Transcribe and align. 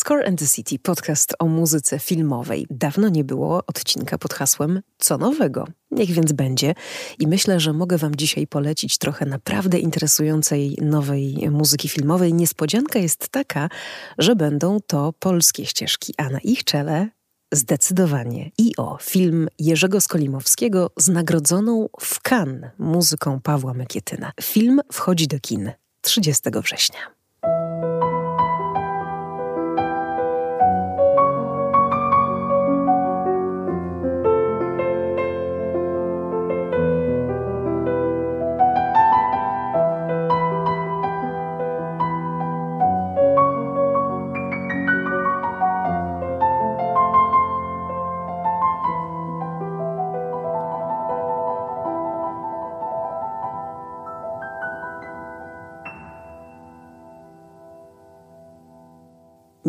Score 0.00 0.26
and 0.26 0.38
the 0.38 0.46
City, 0.46 0.78
podcast 0.78 1.34
o 1.38 1.46
muzyce 1.46 1.98
filmowej. 1.98 2.66
Dawno 2.70 3.08
nie 3.08 3.24
było 3.24 3.62
odcinka 3.66 4.18
pod 4.18 4.34
hasłem 4.34 4.80
Co 4.98 5.18
nowego? 5.18 5.66
Niech 5.90 6.10
więc 6.10 6.32
będzie. 6.32 6.74
I 7.18 7.26
myślę, 7.26 7.60
że 7.60 7.72
mogę 7.72 7.98
Wam 7.98 8.14
dzisiaj 8.14 8.46
polecić 8.46 8.98
trochę 8.98 9.26
naprawdę 9.26 9.78
interesującej 9.78 10.78
nowej 10.82 11.48
muzyki 11.50 11.88
filmowej. 11.88 12.34
Niespodzianka 12.34 12.98
jest 12.98 13.28
taka, 13.28 13.68
że 14.18 14.36
będą 14.36 14.78
to 14.86 15.12
polskie 15.18 15.66
ścieżki, 15.66 16.14
a 16.16 16.30
na 16.30 16.38
ich 16.38 16.64
czele 16.64 17.08
Zdecydowanie. 17.52 18.50
I 18.58 18.76
o 18.76 18.98
film 19.02 19.48
Jerzego 19.58 20.00
Skolimowskiego 20.00 20.90
z 20.98 21.08
nagrodzoną 21.08 21.88
w 22.00 22.20
Cannes 22.30 22.70
muzyką 22.78 23.40
Pawła 23.40 23.74
Mekietyna. 23.74 24.32
Film 24.42 24.80
wchodzi 24.92 25.28
do 25.28 25.40
kin 25.40 25.72
30 26.00 26.42
września. 26.62 27.19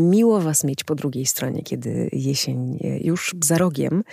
Miło 0.09 0.41
Was 0.41 0.63
mieć 0.63 0.83
po 0.83 0.95
drugiej 0.95 1.25
stronie, 1.25 1.63
kiedy 1.63 2.09
jesień 2.13 2.79
e, 2.83 2.97
już 2.97 3.35
za 3.43 3.57
rogiem 3.57 4.03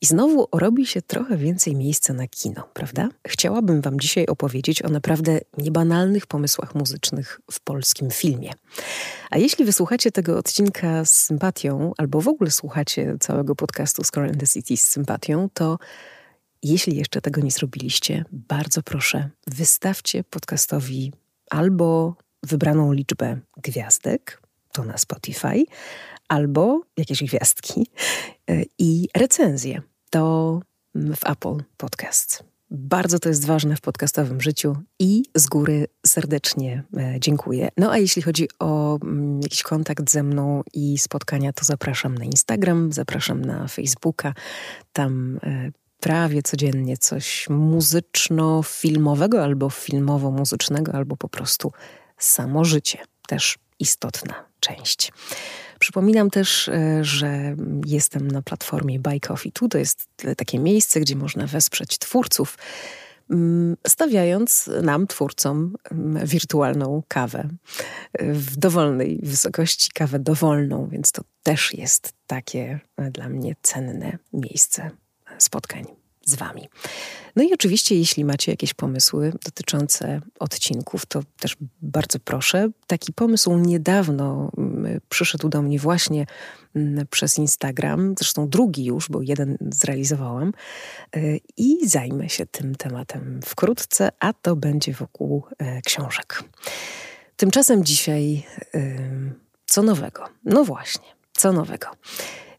i 0.00 0.06
znowu 0.06 0.48
robi 0.52 0.86
się 0.86 1.02
trochę 1.02 1.36
więcej 1.36 1.76
miejsca 1.76 2.12
na 2.12 2.28
kino, 2.28 2.68
prawda? 2.72 3.08
Chciałabym 3.26 3.80
Wam 3.80 4.00
dzisiaj 4.00 4.26
opowiedzieć 4.26 4.82
o 4.82 4.88
naprawdę 4.88 5.40
niebanalnych 5.58 6.26
pomysłach 6.26 6.74
muzycznych 6.74 7.40
w 7.50 7.60
polskim 7.60 8.10
filmie. 8.10 8.52
A 9.30 9.38
jeśli 9.38 9.64
wysłuchacie 9.64 10.12
tego 10.12 10.38
odcinka 10.38 11.04
z 11.04 11.10
sympatią, 11.10 11.92
albo 11.98 12.20
w 12.20 12.28
ogóle 12.28 12.50
słuchacie 12.50 13.16
całego 13.20 13.54
podcastu 13.54 14.04
Score 14.04 14.28
in 14.28 14.38
the 14.38 14.46
City 14.46 14.76
z 14.76 14.86
sympatią, 14.86 15.48
to 15.54 15.78
jeśli 16.62 16.96
jeszcze 16.96 17.20
tego 17.20 17.40
nie 17.40 17.50
zrobiliście, 17.50 18.24
bardzo 18.32 18.82
proszę, 18.82 19.30
wystawcie 19.46 20.24
podcastowi 20.24 21.12
albo 21.50 22.16
wybraną 22.42 22.92
liczbę 22.92 23.40
gwiazdek, 23.56 24.43
to 24.74 24.84
na 24.84 24.98
Spotify, 24.98 25.64
albo 26.28 26.80
jakieś 26.96 27.24
gwiazdki 27.24 27.86
e, 28.50 28.62
i 28.78 29.08
recenzje 29.16 29.82
to 30.10 30.60
w 30.94 31.26
Apple 31.26 31.64
Podcasts. 31.76 32.42
Bardzo 32.70 33.18
to 33.18 33.28
jest 33.28 33.46
ważne 33.46 33.76
w 33.76 33.80
podcastowym 33.80 34.40
życiu 34.40 34.76
i 34.98 35.22
z 35.34 35.46
góry 35.46 35.86
serdecznie 36.06 36.82
e, 36.96 37.20
dziękuję. 37.20 37.68
No 37.76 37.90
a 37.90 37.98
jeśli 37.98 38.22
chodzi 38.22 38.48
o 38.58 38.98
mm, 39.02 39.40
jakiś 39.42 39.62
kontakt 39.62 40.10
ze 40.10 40.22
mną 40.22 40.62
i 40.72 40.98
spotkania, 40.98 41.52
to 41.52 41.64
zapraszam 41.64 42.18
na 42.18 42.24
Instagram, 42.24 42.92
zapraszam 42.92 43.44
na 43.44 43.68
Facebooka. 43.68 44.34
Tam 44.92 45.40
e, 45.42 45.70
prawie 46.00 46.42
codziennie 46.42 46.96
coś 46.96 47.46
muzyczno-filmowego 47.50 49.42
albo 49.44 49.70
filmowo-muzycznego, 49.70 50.92
albo 50.92 51.16
po 51.16 51.28
prostu 51.28 51.72
samo 52.18 52.64
życie. 52.64 52.98
Też 53.28 53.58
istotna 53.78 54.53
część. 54.64 55.12
Przypominam 55.78 56.30
też, 56.30 56.68
e, 56.68 57.04
że 57.04 57.56
jestem 57.86 58.30
na 58.30 58.42
platformie 58.42 59.00
Buy 59.00 59.20
Coffee. 59.20 59.52
Tu 59.52 59.68
to 59.68 59.78
jest 59.78 60.06
takie 60.36 60.58
miejsce, 60.58 61.00
gdzie 61.00 61.16
można 61.16 61.46
wesprzeć 61.46 61.98
twórców, 61.98 62.58
mm, 63.30 63.76
stawiając 63.86 64.70
nam, 64.82 65.06
twórcom, 65.06 65.74
mm, 65.90 66.26
wirtualną 66.26 67.02
kawę 67.08 67.48
w 68.20 68.56
dowolnej 68.56 69.20
wysokości, 69.22 69.90
kawę 69.94 70.18
dowolną, 70.18 70.88
więc 70.88 71.12
to 71.12 71.22
też 71.42 71.74
jest 71.74 72.12
takie 72.26 72.80
e, 72.96 73.10
dla 73.10 73.28
mnie 73.28 73.56
cenne 73.62 74.18
miejsce 74.32 74.90
spotkań 75.38 76.03
z 76.26 76.34
Wami. 76.34 76.68
No 77.36 77.42
i 77.42 77.54
oczywiście, 77.54 77.98
jeśli 77.98 78.24
macie 78.24 78.52
jakieś 78.52 78.74
pomysły 78.74 79.32
dotyczące 79.44 80.20
odcinków, 80.38 81.06
to 81.06 81.22
też 81.38 81.56
bardzo 81.82 82.18
proszę. 82.18 82.68
Taki 82.86 83.12
pomysł 83.12 83.58
niedawno 83.58 84.50
mm, 84.58 85.00
przyszedł 85.08 85.48
do 85.48 85.62
mnie 85.62 85.78
właśnie 85.78 86.26
mm, 86.74 87.06
przez 87.10 87.38
Instagram, 87.38 88.14
zresztą 88.18 88.48
drugi 88.48 88.84
już, 88.84 89.08
bo 89.08 89.22
jeden 89.22 89.58
zrealizowałam, 89.70 90.52
y, 91.16 91.40
i 91.56 91.88
zajmę 91.88 92.28
się 92.28 92.46
tym 92.46 92.74
tematem 92.74 93.40
wkrótce, 93.44 94.08
a 94.20 94.32
to 94.32 94.56
będzie 94.56 94.92
wokół 94.92 95.44
e, 95.58 95.82
książek. 95.82 96.44
Tymczasem 97.36 97.84
dzisiaj 97.84 98.46
co 99.66 99.82
nowego? 99.82 100.24
No 100.44 100.64
właśnie, 100.64 101.04
co 101.32 101.52
nowego. 101.52 101.88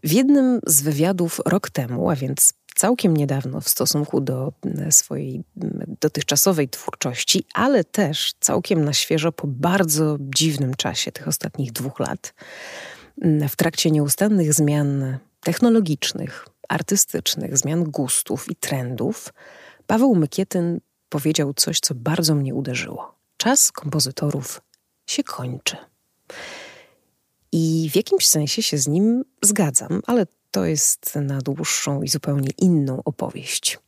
W 0.03 0.11
jednym 0.11 0.59
z 0.67 0.81
wywiadów 0.81 1.41
rok 1.45 1.69
temu, 1.69 2.09
a 2.09 2.15
więc 2.15 2.53
całkiem 2.75 3.17
niedawno 3.17 3.61
w 3.61 3.69
stosunku 3.69 4.21
do 4.21 4.53
mm, 4.65 4.91
swojej 4.91 5.43
dotychczasowej 6.01 6.69
twórczości, 6.69 7.45
ale 7.53 7.83
też 7.83 8.33
całkiem 8.39 8.85
na 8.85 8.93
świeżo 8.93 9.31
po 9.31 9.47
bardzo 9.47 10.17
dziwnym 10.19 10.73
czasie 10.73 11.11
tych 11.11 11.27
ostatnich 11.27 11.71
dwóch 11.71 11.99
lat, 11.99 12.33
w 13.49 13.55
trakcie 13.55 13.91
nieustannych 13.91 14.53
zmian 14.53 15.17
technologicznych, 15.39 16.47
artystycznych, 16.69 17.57
zmian 17.57 17.83
gustów 17.83 18.51
i 18.51 18.55
trendów, 18.55 19.33
Paweł 19.87 20.15
Mykietyn 20.15 20.79
powiedział 21.09 21.53
coś, 21.53 21.79
co 21.79 21.95
bardzo 21.95 22.35
mnie 22.35 22.55
uderzyło. 22.55 23.15
Czas 23.37 23.71
kompozytorów 23.71 24.61
się 25.07 25.23
kończy. 25.23 25.77
I 27.51 27.89
w 27.93 27.95
jakimś 27.95 28.27
sensie 28.27 28.63
się 28.63 28.77
z 28.77 28.87
nim 28.87 29.23
zgadzam, 29.41 30.01
ale 30.07 30.25
to 30.55 30.65
jest 30.65 31.15
na 31.15 31.41
dłuższą 31.41 32.01
i 32.01 32.07
zupełnie 32.07 32.49
inną 32.57 33.01
opowieść. 33.05 33.79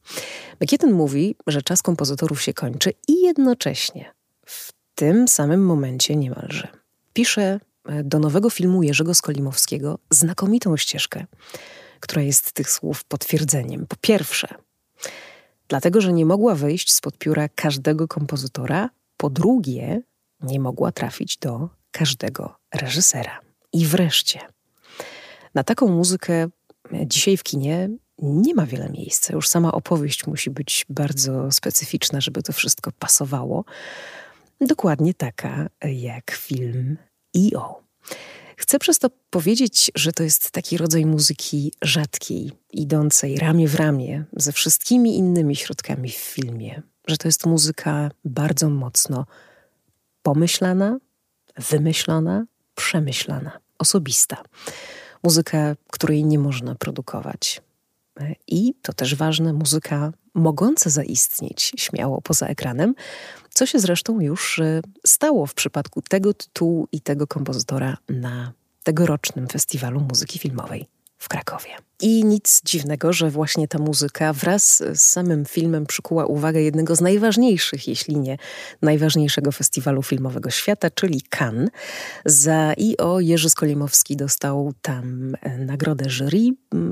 Bekieten 0.59 0.93
mówi, 0.93 1.35
że 1.47 1.61
czas 1.61 1.81
kompozytorów 1.81 2.41
się 2.41 2.53
kończy 2.53 2.93
i 3.07 3.21
jednocześnie 3.21 4.13
w 4.45 4.73
tym 4.95 5.27
samym 5.27 5.65
momencie 5.65 6.15
niemalże 6.15 6.67
pisze 7.13 7.59
e, 7.85 8.03
do 8.03 8.19
nowego 8.19 8.49
filmu 8.49 8.83
Jerzego 8.83 9.13
Skolimowskiego 9.13 9.99
znakomitą 10.09 10.77
ścieżkę, 10.77 11.25
która 11.99 12.21
jest 12.21 12.51
tych 12.51 12.71
słów 12.71 13.03
potwierdzeniem. 13.03 13.85
Po 13.87 13.95
pierwsze, 14.01 14.47
dlatego, 15.67 16.01
że 16.01 16.13
nie 16.13 16.25
mogła 16.25 16.55
wyjść 16.55 16.93
spod 16.93 17.17
pióra 17.17 17.49
każdego 17.49 18.07
kompozytora, 18.07 18.89
po 19.17 19.29
drugie, 19.29 20.01
nie 20.41 20.59
mogła 20.59 20.91
trafić 20.91 21.37
do 21.37 21.69
każdego 21.91 22.55
reżysera. 22.73 23.39
I 23.73 23.85
wreszcie, 23.85 24.39
na 25.57 25.63
taką 25.63 25.87
muzykę 25.87 26.47
dzisiaj 27.05 27.37
w 27.37 27.43
kinie 27.43 27.89
nie 28.19 28.55
ma 28.55 28.65
wiele 28.65 28.89
miejsca. 28.89 29.33
Już 29.33 29.47
sama 29.47 29.71
opowieść 29.71 30.27
musi 30.27 30.49
być 30.49 30.85
bardzo 30.89 31.51
specyficzna, 31.51 32.21
żeby 32.21 32.43
to 32.43 32.53
wszystko 32.53 32.91
pasowało. 32.99 33.65
Dokładnie 34.61 35.13
taka 35.13 35.69
jak 35.83 36.31
film 36.31 36.97
I.O. 37.33 37.81
Chcę 38.57 38.79
przez 38.79 38.99
to 38.99 39.09
powiedzieć, 39.29 39.91
że 39.95 40.11
to 40.11 40.23
jest 40.23 40.51
taki 40.51 40.77
rodzaj 40.77 41.05
muzyki 41.05 41.71
rzadkiej, 41.81 42.51
idącej 42.73 43.37
ramię 43.37 43.67
w 43.67 43.75
ramię 43.75 44.23
ze 44.33 44.51
wszystkimi 44.51 45.17
innymi 45.17 45.55
środkami 45.55 46.09
w 46.09 46.15
filmie, 46.15 46.81
że 47.07 47.17
to 47.17 47.27
jest 47.27 47.45
muzyka 47.45 48.11
bardzo 48.25 48.69
mocno 48.69 49.25
pomyślana, 50.23 50.97
wymyślona, 51.57 52.45
przemyślana, 52.75 53.59
osobista 53.79 54.43
muzykę, 55.27 55.75
której 55.91 56.25
nie 56.25 56.39
można 56.39 56.75
produkować. 56.75 57.61
I 58.47 58.73
to 58.81 58.93
też 58.93 59.15
ważne, 59.15 59.53
muzyka 59.53 60.11
mogąca 60.33 60.89
zaistnieć 60.89 61.71
śmiało 61.77 62.21
poza 62.21 62.47
ekranem, 62.47 62.95
co 63.49 63.65
się 63.65 63.79
zresztą 63.79 64.19
już 64.19 64.59
e, 64.59 64.81
stało 65.07 65.45
w 65.45 65.53
przypadku 65.53 66.01
tego 66.01 66.33
tytułu 66.33 66.87
i 66.91 67.01
tego 67.01 67.27
kompozytora 67.27 67.97
na 68.09 68.53
tegorocznym 68.83 69.47
Festiwalu 69.47 69.99
Muzyki 69.99 70.39
Filmowej 70.39 70.87
w 71.17 71.29
Krakowie. 71.29 71.69
I 72.01 72.25
nic 72.25 72.61
dziwnego, 72.65 73.13
że 73.13 73.29
właśnie 73.29 73.67
ta 73.67 73.79
muzyka 73.79 74.33
wraz 74.33 74.83
z 74.93 75.01
samym 75.01 75.45
filmem 75.45 75.85
przykuła 75.85 76.25
uwagę 76.25 76.61
jednego 76.61 76.95
z 76.95 77.01
najważniejszych, 77.01 77.87
jeśli 77.87 78.17
nie 78.17 78.37
najważniejszego 78.81 79.51
festiwalu 79.51 80.03
filmowego 80.03 80.49
świata, 80.49 80.89
czyli 80.89 81.21
Cannes. 81.21 81.69
Za 82.25 82.73
I.O. 82.77 83.19
Jerzy 83.19 83.49
Skolimowski 83.49 84.15
dostał 84.15 84.73
tam 84.81 85.35
e, 85.41 85.57
nagrodę 85.57 86.09
jury 86.09 86.39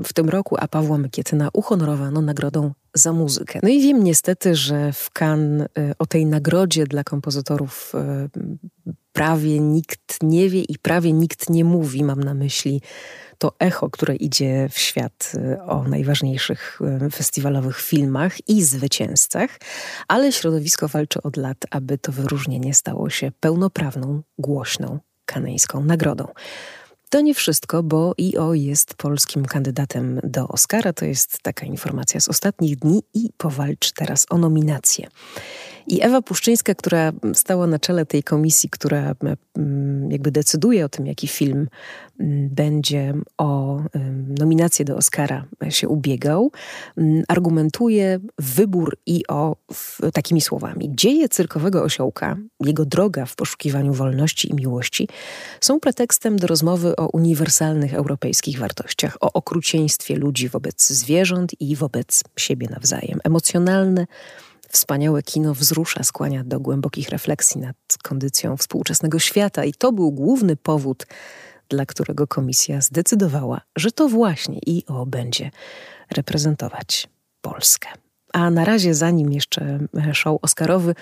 w 0.04 0.12
tym 0.12 0.28
roku, 0.28 0.56
a 0.58 0.68
Pawła 0.68 0.98
Mykietyna 0.98 1.48
uhonorowano 1.52 2.20
nagrodą 2.20 2.72
za 2.94 3.12
muzykę. 3.12 3.60
No 3.62 3.68
i 3.68 3.80
wiem 3.80 4.04
niestety, 4.04 4.54
że 4.54 4.92
w 4.92 5.10
Cannes 5.20 5.68
e, 5.78 5.92
o 5.98 6.06
tej 6.06 6.26
nagrodzie 6.26 6.86
dla 6.86 7.04
kompozytorów 7.04 7.92
e, 7.94 8.28
prawie 9.16 9.60
nikt 9.60 10.22
nie 10.22 10.50
wie 10.50 10.62
i 10.62 10.78
prawie 10.78 11.12
nikt 11.12 11.50
nie 11.50 11.64
mówi. 11.64 12.04
Mam 12.04 12.22
na 12.22 12.34
myśli 12.34 12.82
to 13.38 13.52
echo, 13.58 13.90
które 13.90 14.16
idzie 14.16 14.68
w 14.72 14.78
świat 14.78 15.32
y, 15.34 15.62
o 15.62 15.82
najważniejszych 15.82 16.80
y, 17.06 17.10
festiwalowych 17.10 17.80
filmach 17.80 18.48
i 18.48 18.62
zwycięzcach, 18.62 19.50
ale 20.08 20.32
środowisko 20.32 20.88
walczy 20.88 21.22
od 21.22 21.36
lat, 21.36 21.56
aby 21.70 21.98
to 21.98 22.12
wyróżnienie 22.12 22.74
stało 22.74 23.10
się 23.10 23.32
pełnoprawną, 23.40 24.22
głośną, 24.38 24.98
kanańską 25.24 25.84
nagrodą. 25.84 26.28
To 27.10 27.20
nie 27.20 27.34
wszystko, 27.34 27.82
bo 27.82 28.14
IO 28.18 28.54
jest 28.54 28.94
polskim 28.94 29.44
kandydatem 29.44 30.20
do 30.24 30.48
Oscara. 30.48 30.92
To 30.92 31.04
jest 31.04 31.42
taka 31.42 31.66
informacja 31.66 32.20
z 32.20 32.28
ostatnich 32.28 32.76
dni 32.76 33.02
i 33.14 33.30
powalczy 33.36 33.92
teraz 33.94 34.26
o 34.30 34.38
nominację. 34.38 35.08
I 35.86 36.02
Ewa 36.02 36.22
Puszczyńska, 36.22 36.74
która 36.74 37.12
stała 37.34 37.66
na 37.66 37.78
czele 37.78 38.06
tej 38.06 38.22
komisji, 38.22 38.70
która 38.70 39.14
mm, 39.56 40.10
jakby 40.10 40.30
decyduje 40.30 40.84
o 40.84 40.88
tym, 40.88 41.06
jaki 41.06 41.28
film 41.28 41.68
mm, 42.20 42.48
będzie 42.48 43.14
o 43.38 43.80
nominację 44.38 44.84
do 44.84 44.96
Oscara 44.96 45.44
się 45.68 45.88
ubiegał, 45.88 46.52
mm, 46.96 47.22
argumentuje 47.28 48.20
wybór 48.38 48.96
i 49.06 49.26
o 49.28 49.56
takimi 50.12 50.40
słowami. 50.40 50.90
Dzieje 50.94 51.28
cyrkowego 51.28 51.82
osiołka, 51.82 52.36
jego 52.60 52.84
droga 52.84 53.26
w 53.26 53.36
poszukiwaniu 53.36 53.92
wolności 53.92 54.50
i 54.50 54.54
miłości 54.54 55.08
są 55.60 55.80
pretekstem 55.80 56.36
do 56.36 56.46
rozmowy 56.46 56.95
o 56.96 57.06
uniwersalnych 57.06 57.94
europejskich 57.94 58.58
wartościach, 58.58 59.16
o 59.20 59.32
okrucieństwie 59.32 60.16
ludzi 60.16 60.48
wobec 60.48 60.88
zwierząt 60.88 61.60
i 61.60 61.76
wobec 61.76 62.22
siebie 62.36 62.68
nawzajem. 62.70 63.20
Emocjonalne, 63.24 64.06
Wspaniałe 64.68 65.22
kino 65.22 65.54
wzrusza, 65.54 66.02
skłania 66.02 66.44
do 66.44 66.60
głębokich 66.60 67.08
refleksji 67.08 67.60
nad 67.60 67.76
kondycją 68.02 68.56
współczesnego 68.56 69.18
świata, 69.18 69.64
i 69.64 69.72
to 69.72 69.92
był 69.92 70.12
główny 70.12 70.56
powód, 70.56 71.06
dla 71.68 71.86
którego 71.86 72.26
komisja 72.26 72.80
zdecydowała, 72.80 73.60
że 73.76 73.92
to 73.92 74.08
właśnie 74.08 74.60
IO 74.68 75.06
będzie 75.06 75.50
reprezentować 76.10 77.08
Polskę. 77.40 77.88
A 78.36 78.50
na 78.50 78.64
razie, 78.64 78.94
zanim 78.94 79.32
jeszcze 79.32 79.78
show 80.12 80.38
Oscarowy, 80.42 80.94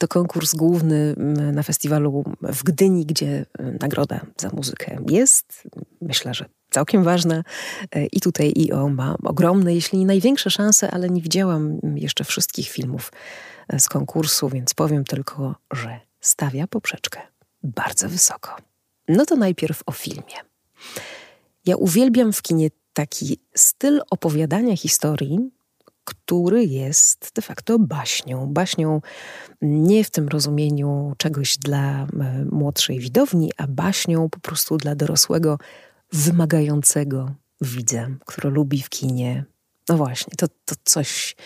to 0.00 0.08
konkurs 0.08 0.54
główny 0.54 1.14
na 1.52 1.62
festiwalu 1.62 2.24
w 2.42 2.62
Gdyni, 2.62 3.06
gdzie 3.06 3.46
nagroda 3.80 4.20
za 4.36 4.50
muzykę 4.50 4.98
jest. 5.08 5.68
Myślę, 6.00 6.34
że 6.34 6.44
całkiem 6.70 7.04
ważna 7.04 7.44
e, 7.90 8.06
i 8.06 8.20
tutaj 8.20 8.52
IO 8.56 8.88
ma 8.88 9.16
ogromne, 9.24 9.74
jeśli 9.74 9.98
nie 9.98 10.06
największe 10.06 10.50
szanse, 10.50 10.90
ale 10.90 11.10
nie 11.10 11.22
widziałam 11.22 11.78
jeszcze 11.94 12.24
wszystkich 12.24 12.68
filmów 12.68 13.12
e, 13.68 13.80
z 13.80 13.88
konkursu, 13.88 14.48
więc 14.48 14.74
powiem 14.74 15.04
tylko, 15.04 15.54
że 15.72 16.00
stawia 16.20 16.66
poprzeczkę 16.66 17.20
bardzo 17.62 18.08
wysoko. 18.08 18.56
No 19.08 19.26
to 19.26 19.36
najpierw 19.36 19.82
o 19.86 19.92
filmie. 19.92 20.36
Ja 21.66 21.76
uwielbiam 21.76 22.32
w 22.32 22.42
kinie 22.42 22.68
taki 22.92 23.38
styl 23.54 24.00
opowiadania 24.10 24.76
historii, 24.76 25.50
który 26.04 26.64
jest 26.64 27.30
de 27.34 27.42
facto 27.42 27.78
baśnią. 27.78 28.46
Baśnią 28.46 29.00
nie 29.62 30.04
w 30.04 30.10
tym 30.10 30.28
rozumieniu 30.28 31.12
czegoś 31.18 31.58
dla 31.58 32.02
e, 32.02 32.06
młodszej 32.50 33.00
widowni, 33.00 33.52
a 33.56 33.66
baśnią 33.66 34.28
po 34.30 34.40
prostu 34.40 34.76
dla 34.76 34.94
dorosłego 34.94 35.58
wymagającego 36.12 37.34
widza, 37.60 38.08
który 38.26 38.50
lubi 38.50 38.82
w 38.82 38.88
kinie. 38.88 39.44
No 39.88 39.96
właśnie, 39.96 40.32
to, 40.38 40.46
to 40.64 40.74
coś 40.84 41.36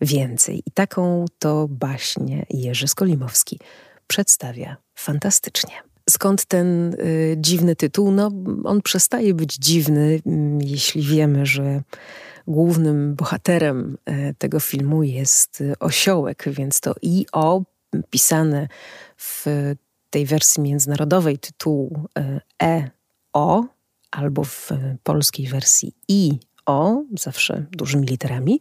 więcej. 0.00 0.62
I 0.66 0.70
taką 0.70 1.24
to 1.38 1.68
baśnię 1.68 2.46
Jerzy 2.50 2.88
Skolimowski 2.88 3.60
przedstawia 4.06 4.76
fantastycznie. 4.94 5.87
Skąd 6.08 6.44
ten 6.44 6.94
y, 6.94 7.36
dziwny 7.38 7.76
tytuł? 7.76 8.10
No, 8.10 8.30
on 8.64 8.82
przestaje 8.82 9.34
być 9.34 9.54
dziwny, 9.54 10.20
mm, 10.26 10.62
jeśli 10.62 11.02
wiemy, 11.02 11.46
że 11.46 11.82
głównym 12.46 13.14
bohaterem 13.14 13.98
y, 14.08 14.34
tego 14.38 14.60
filmu 14.60 15.02
jest 15.02 15.60
y, 15.60 15.78
osiołek, 15.78 16.44
więc 16.46 16.80
to 16.80 16.94
i 17.02 17.26
o 17.32 17.62
pisane 18.10 18.68
w 19.16 19.46
tej 20.10 20.26
wersji 20.26 20.62
międzynarodowej 20.62 21.38
tytułu 21.38 22.06
y, 22.18 22.40
E 22.62 22.90
o 23.32 23.64
albo 24.10 24.44
w 24.44 24.70
polskiej 25.02 25.46
wersji 25.46 25.92
i 26.08 26.38
o, 26.66 27.02
zawsze 27.18 27.66
dużymi 27.70 28.06
literami, 28.06 28.60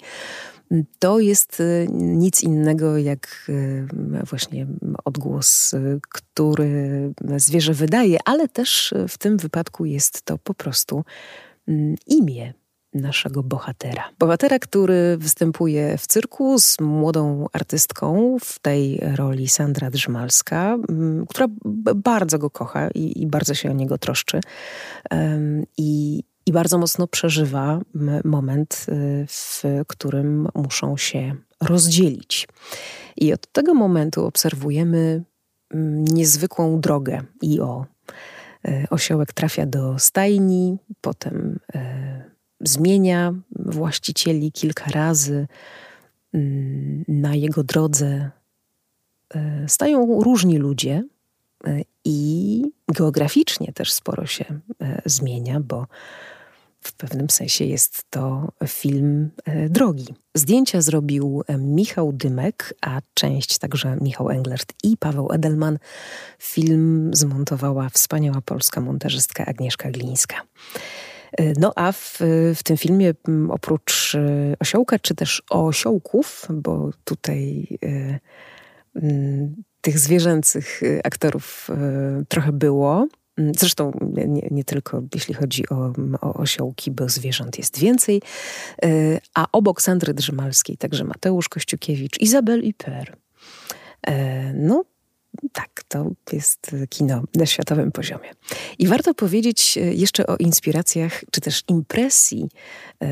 to 1.00 1.19
jest 1.19 1.60
y, 1.60 1.88
nic 1.92 2.44
innego 2.44 2.98
jak 2.98 3.46
y, 3.50 3.88
właśnie 4.30 4.68
odgłos, 5.06 5.74
y, 5.74 6.00
który 6.10 7.14
zwierzę 7.38 7.74
wydaje, 7.74 8.18
ale 8.25 8.48
też 8.48 8.94
w 9.08 9.18
tym 9.18 9.38
wypadku 9.38 9.86
jest 9.86 10.22
to 10.22 10.38
po 10.38 10.54
prostu 10.54 11.04
mm, 11.68 11.96
imię 12.08 12.54
naszego 12.94 13.44
bohatera. 13.44 14.10
Bohatera, 14.19 14.60
który 14.60 15.18
występuje 15.18 15.98
w 15.98 16.08
cyrku 16.08 16.60
z 16.60 16.80
młodą 16.80 17.46
artystką, 17.54 18.38
w 18.42 18.60
tej 18.60 19.00
roli 19.16 19.48
Sandra 19.48 19.90
Drzmalska, 19.90 20.78
mm, 20.90 21.25
która 21.28 21.48
bardzo 21.96 22.40
go 22.40 22.50
kocha 22.50 22.90
i, 22.96 23.22
i 23.22 23.28
bardzo 23.28 23.54
się 23.54 23.70
o 23.70 23.74
niego 23.74 23.98
troszczy. 23.98 24.40
I, 25.78 26.24
i 26.48 26.52
bardzo 26.52 26.78
mocno 26.78 27.08
przeżywa 27.08 27.80
moment, 28.24 28.86
y, 28.90 29.26
w 29.28 29.64
którym 29.88 30.48
muszą 30.56 30.98
się 30.98 31.36
rozdzielić. 31.62 32.48
I 33.18 33.34
od 33.34 33.52
tego 33.52 33.74
momentu 33.74 34.26
obserwujemy 34.26 35.24
niezwykłą 36.14 36.82
drogę 36.82 37.22
i 37.42 37.60
o. 37.60 37.86
Y, 38.68 38.88
osiołek 38.90 39.34
trafia 39.34 39.66
do 39.66 40.00
stajni, 40.00 40.78
potem 41.02 41.60
y, 41.76 41.80
zmienia 42.60 43.34
właścicieli 43.56 44.52
kilka 44.52 44.92
razy. 44.92 45.48
Na 47.08 47.36
jego 47.36 47.64
drodze 47.64 48.32
stają 49.68 50.22
różni 50.24 50.58
ludzie 50.58 51.04
i 52.06 52.64
geograficznie 52.88 53.74
też 53.74 53.94
sporo 53.94 54.26
się 54.26 54.46
zmienia, 55.06 55.60
bo 55.60 55.88
w 56.88 56.94
pewnym 56.94 57.30
sensie 57.30 57.66
jest 57.66 58.04
to 58.10 58.51
film 58.68 59.30
drogi. 59.69 60.16
Zdjęcia 60.36 60.81
zrobił 60.81 61.44
Michał 61.57 62.13
Dymek, 62.13 62.74
a 62.81 63.01
część 63.13 63.57
także 63.57 63.98
Michał 64.01 64.30
Englert 64.30 64.74
i 64.84 64.98
Paweł 64.98 65.31
Edelman. 65.31 65.80
Film 66.39 67.12
zmontowała 67.13 67.89
wspaniała 67.89 68.42
polska 68.42 68.81
montażystka 68.81 69.45
Agnieszka 69.45 69.92
Glińska. 69.92 70.36
E, 71.38 71.54
no 71.60 71.74
a 71.75 71.91
w, 71.91 72.17
w 72.56 72.63
tym 72.63 72.77
filmie 72.77 73.13
oprócz 73.50 74.15
e, 74.15 74.53
osiołka, 74.60 75.00
czy 75.00 75.15
też 75.15 75.44
osiołków, 75.50 76.48
bo 76.50 76.89
tutaj 77.03 77.67
y, 77.84 78.20
y, 78.96 79.50
tych 79.82 80.00
zwierzęcych 80.00 80.82
aktorów 81.03 81.70
y, 82.22 82.25
trochę 82.25 82.51
było, 82.51 83.08
Zresztą 83.58 83.91
nie, 84.13 84.48
nie, 84.51 84.63
tylko 84.63 85.03
jeśli 85.15 85.34
chodzi 85.34 85.70
o, 85.70 85.94
o, 86.22 86.34
osiołki, 86.34 86.91
bo 86.91 87.10
zwierząt 87.10 87.58
jest 87.58 87.79
więcej. 87.79 88.22
A 89.34 89.48
obok 89.51 89.82
Sandry 89.82 90.13
Drzymalskiej 90.13 90.77
także 90.77 91.03
Mateusz 91.03 91.50
Kościukiewicz, 91.50 92.22
Izabel 92.22 92.63
Iper. 92.63 93.17
No, 94.53 94.84
tak, 95.53 95.84
to 95.88 96.12
jest 96.32 96.75
kino 96.89 97.24
na 97.36 97.46
światowym 97.46 97.91
poziomie. 97.91 98.29
I 98.79 98.88
warto 98.88 99.13
powiedzieć 99.13 99.77
e, 99.77 99.94
jeszcze 99.94 100.27
o 100.27 100.38
inspiracjach, 100.38 101.24
czy 101.32 101.41
też 101.41 101.63
impresji, 101.67 102.50
e, 103.03 103.08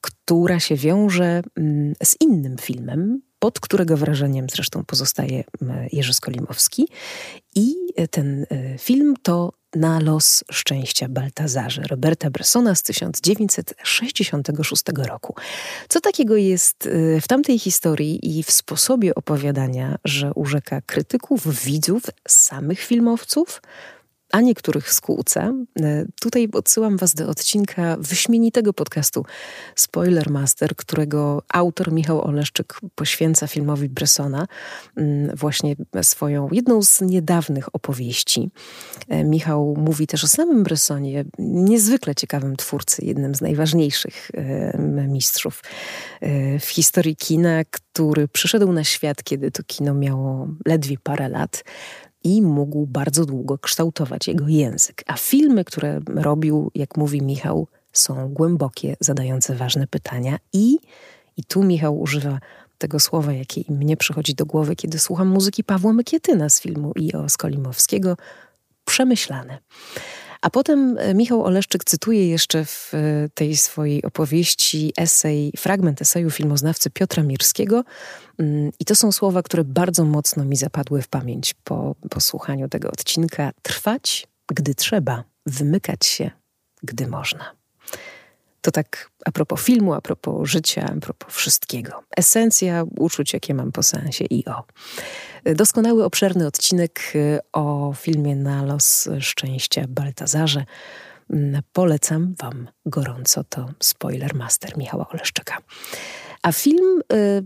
która 0.00 0.60
się 0.60 0.76
wiąże 0.76 1.42
mm, 1.56 1.94
z 2.02 2.16
innym 2.20 2.56
filmem, 2.58 3.20
pod 3.44 3.60
którego 3.60 3.96
wrażeniem 3.96 4.46
zresztą 4.50 4.84
pozostaje 4.84 5.44
Jerzy 5.92 6.14
Skolimowski. 6.14 6.88
I 7.54 7.74
e, 7.96 8.08
ten 8.08 8.46
film 8.78 9.14
to 9.22 9.52
na 9.76 10.00
los 10.00 10.44
szczęścia 10.52 11.08
Baltazarze 11.08 11.82
Roberta 11.82 12.30
Bressona 12.30 12.74
z 12.74 12.82
1966 12.82 14.82
roku. 15.08 15.34
Co 15.88 16.00
takiego 16.00 16.36
jest 16.36 16.86
y, 16.86 17.20
w 17.20 17.28
tamtej 17.28 17.58
historii 17.58 18.38
i 18.38 18.42
w 18.42 18.50
sposobie 18.50 19.14
opowiadania, 19.14 19.98
że 20.04 20.32
urzeka 20.34 20.80
krytyków, 20.80 21.64
widzów, 21.64 22.02
samych 22.28 22.80
filmowców, 22.80 23.62
a 24.34 24.40
niektórych 24.40 24.92
skłóca. 24.92 25.52
E, 25.80 26.04
tutaj 26.20 26.48
odsyłam 26.52 26.96
Was 26.96 27.14
do 27.14 27.28
odcinka 27.28 27.96
wyśmienitego 27.98 28.72
podcastu 28.72 29.24
Spoiler 29.76 30.30
Master, 30.30 30.76
którego 30.76 31.42
autor 31.52 31.92
Michał 31.92 32.22
Oleszczyk 32.22 32.80
poświęca 32.94 33.46
filmowi 33.46 33.88
Bressona 33.88 34.46
mm, 34.96 35.36
właśnie 35.36 35.76
swoją 36.02 36.48
jedną 36.52 36.82
z 36.82 37.00
niedawnych 37.00 37.74
opowieści. 37.74 38.50
E, 39.08 39.24
Michał 39.24 39.74
mówi 39.78 40.06
też 40.06 40.24
o 40.24 40.26
samym 40.26 40.62
Bressonie, 40.62 41.24
niezwykle 41.38 42.14
ciekawym 42.14 42.56
twórcy, 42.56 43.04
jednym 43.04 43.34
z 43.34 43.40
najważniejszych 43.40 44.30
e, 44.34 45.08
mistrzów 45.08 45.62
w 46.60 46.66
historii 46.66 47.16
kina, 47.16 47.62
który 47.70 48.28
przyszedł 48.28 48.72
na 48.72 48.84
świat, 48.84 49.22
kiedy 49.22 49.50
to 49.50 49.62
kino 49.66 49.94
miało 49.94 50.48
ledwie 50.66 50.96
parę 51.02 51.28
lat 51.28 51.64
i 52.24 52.42
mógł 52.42 52.86
bardzo 52.86 53.24
długo 53.26 53.58
kształtować 53.58 54.28
jego 54.28 54.48
język. 54.48 55.02
A 55.06 55.16
filmy, 55.16 55.64
które 55.64 56.00
robił, 56.14 56.70
jak 56.74 56.96
mówi 56.96 57.22
Michał, 57.22 57.66
są 57.92 58.28
głębokie, 58.28 58.96
zadające 59.00 59.54
ważne 59.54 59.86
pytania 59.86 60.38
i, 60.52 60.78
i 61.36 61.44
tu 61.44 61.62
Michał 61.62 62.00
używa 62.00 62.38
tego 62.78 63.00
słowa, 63.00 63.32
jakie 63.32 63.60
mnie 63.68 63.96
przychodzi 63.96 64.34
do 64.34 64.46
głowy, 64.46 64.76
kiedy 64.76 64.98
słucham 64.98 65.28
muzyki 65.28 65.64
Pawła 65.64 65.92
Mykietyna 65.92 66.48
z 66.48 66.60
filmu 66.60 66.92
I.O. 66.96 67.28
Skolimowskiego, 67.28 68.16
przemyślane. 68.84 69.58
A 70.44 70.50
potem 70.50 70.98
e, 70.98 71.14
Michał 71.14 71.44
Oleszczyk 71.44 71.84
cytuje 71.84 72.28
jeszcze 72.28 72.64
w 72.64 72.94
e, 72.94 73.28
tej 73.34 73.56
swojej 73.56 74.02
opowieści 74.02 74.92
esej, 74.96 75.52
fragment 75.56 76.02
eseju 76.02 76.30
filmoznawcy 76.30 76.90
Piotra 76.90 77.22
Mirskiego. 77.22 77.84
Mm, 78.38 78.70
I 78.80 78.84
to 78.84 78.94
są 78.94 79.12
słowa, 79.12 79.42
które 79.42 79.64
bardzo 79.64 80.04
mocno 80.04 80.44
mi 80.44 80.56
zapadły 80.56 81.02
w 81.02 81.08
pamięć 81.08 81.54
po 81.64 81.94
posłuchaniu 82.10 82.68
tego 82.68 82.88
odcinka. 82.88 83.52
Trwać, 83.62 84.26
gdy 84.48 84.74
trzeba, 84.74 85.24
wymykać 85.46 86.06
się, 86.06 86.30
gdy 86.82 87.06
można. 87.06 87.63
To 88.64 88.70
tak 88.70 89.10
a 89.24 89.30
propos 89.30 89.60
filmu, 89.60 89.94
a 89.94 90.00
propos 90.00 90.48
życia, 90.48 90.90
a 90.96 91.00
propos 91.00 91.34
wszystkiego. 91.34 92.02
Esencja 92.16 92.84
uczuć, 92.98 93.32
jakie 93.32 93.54
mam 93.54 93.72
po 93.72 93.82
sensie 93.82 94.24
i 94.24 94.44
o. 94.44 94.64
Doskonały, 95.54 96.04
obszerny 96.04 96.46
odcinek 96.46 97.00
y, 97.14 97.38
o 97.52 97.92
filmie 97.96 98.36
Na 98.36 98.62
los 98.62 99.08
szczęścia 99.20 99.84
Baltazarze. 99.88 100.64
Mm, 101.30 101.62
polecam 101.72 102.34
Wam 102.42 102.68
gorąco. 102.86 103.44
To 103.44 103.66
spoiler 103.80 104.34
master 104.34 104.78
Michała 104.78 105.08
Oleszczyka. 105.08 105.56
A 106.44 106.52
film 106.52 107.00
y, 107.12 107.42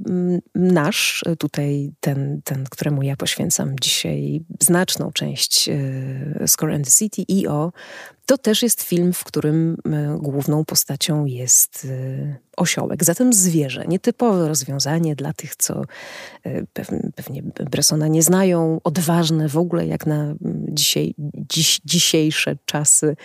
nasz, 0.54 1.24
tutaj 1.38 1.92
ten, 2.00 2.40
ten, 2.44 2.64
któremu 2.70 3.02
ja 3.02 3.16
poświęcam 3.16 3.76
dzisiaj 3.80 4.40
znaczną 4.60 5.12
część 5.12 5.68
y, 5.68 6.44
Score 6.46 6.74
and 6.74 6.84
the 6.84 6.90
City, 6.90 7.24
IO, 7.32 7.72
to 8.26 8.38
też 8.38 8.62
jest 8.62 8.82
film, 8.82 9.12
w 9.12 9.24
którym 9.24 9.72
y, 9.72 10.18
główną 10.18 10.64
postacią 10.64 11.24
jest 11.24 11.84
y, 11.84 12.36
osiołek. 12.56 13.04
Zatem 13.04 13.32
zwierzę. 13.32 13.84
Nietypowe 13.88 14.48
rozwiązanie 14.48 15.16
dla 15.16 15.32
tych, 15.32 15.56
co 15.56 15.82
y, 16.46 16.66
pewnie, 17.14 17.42
Bressona 17.42 18.08
nie 18.08 18.22
znają. 18.22 18.80
Odważne 18.84 19.48
w 19.48 19.56
ogóle 19.56 19.86
jak 19.86 20.06
na 20.06 20.34
dzisiaj, 20.68 21.14
dziś, 21.34 21.80
dzisiejsze 21.84 22.56
czasy. 22.64 23.16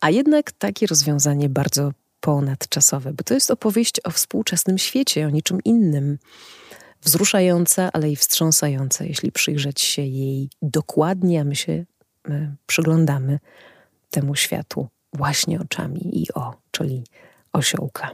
A 0.00 0.10
jednak 0.10 0.52
takie 0.52 0.86
rozwiązanie 0.86 1.48
bardzo 1.48 1.92
ponadczasowe, 2.24 3.12
bo 3.12 3.24
to 3.24 3.34
jest 3.34 3.50
opowieść 3.50 4.00
o 4.04 4.10
współczesnym 4.10 4.78
świecie, 4.78 5.26
o 5.26 5.30
niczym 5.30 5.58
innym. 5.64 6.18
Wzruszająca, 7.02 7.90
ale 7.92 8.10
i 8.10 8.16
wstrząsająca, 8.16 9.04
jeśli 9.04 9.32
przyjrzeć 9.32 9.80
się 9.80 10.02
jej 10.02 10.50
dokładnie, 10.62 11.40
a 11.40 11.44
my 11.44 11.56
się 11.56 11.84
my 12.28 12.56
przyglądamy 12.66 13.38
temu 14.10 14.34
światu 14.34 14.88
właśnie 15.12 15.60
oczami 15.60 16.22
i 16.22 16.32
o, 16.34 16.54
czyli 16.70 17.04
osiołka. 17.52 18.10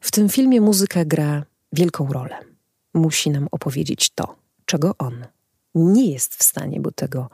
W 0.00 0.10
tym 0.10 0.28
filmie 0.28 0.60
muzyka 0.60 1.04
gra 1.04 1.44
wielką 1.72 2.12
rolę. 2.12 2.36
Musi 2.94 3.30
nam 3.30 3.48
opowiedzieć 3.50 4.10
to, 4.10 4.36
czego 4.66 4.94
on 4.98 5.26
nie 5.74 6.12
jest 6.12 6.34
w 6.34 6.42
stanie, 6.42 6.80
bo 6.80 6.90
tego 6.92 7.30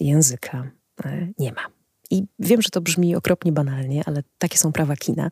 języka 0.00 0.70
e, 1.04 1.28
nie 1.38 1.52
ma. 1.52 1.81
I 2.12 2.24
wiem, 2.38 2.62
że 2.62 2.70
to 2.70 2.80
brzmi 2.80 3.16
okropnie 3.16 3.52
banalnie, 3.52 4.02
ale 4.06 4.22
takie 4.38 4.58
są 4.58 4.72
prawa 4.72 4.96
kina. 4.96 5.30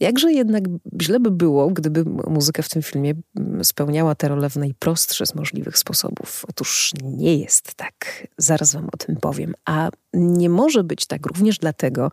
Jakże 0.00 0.32
jednak 0.32 0.64
źle 1.02 1.20
by 1.20 1.30
było, 1.30 1.70
gdyby 1.70 2.04
muzyka 2.04 2.62
w 2.62 2.68
tym 2.68 2.82
filmie 2.82 3.14
spełniała 3.62 4.14
tę 4.14 4.28
rolę 4.28 4.50
w 4.50 4.56
najprostszy 4.56 5.26
z 5.26 5.34
możliwych 5.34 5.78
sposobów. 5.78 6.44
Otóż 6.48 6.92
nie 7.02 7.36
jest 7.36 7.74
tak. 7.74 8.26
Zaraz 8.38 8.74
wam 8.74 8.88
o 8.92 8.96
tym 8.96 9.16
powiem. 9.16 9.54
A 9.64 9.90
nie 10.14 10.50
może 10.50 10.84
być 10.84 11.06
tak 11.06 11.26
również 11.26 11.58
dlatego, 11.58 12.10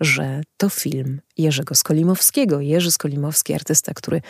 że 0.00 0.42
to 0.56 0.68
film 0.68 1.20
Jerzego 1.38 1.74
Skolimowskiego. 1.74 2.60
Jerzy 2.60 2.90
Skolimowski, 2.90 3.54
artysta, 3.54 3.94
który 3.94 4.20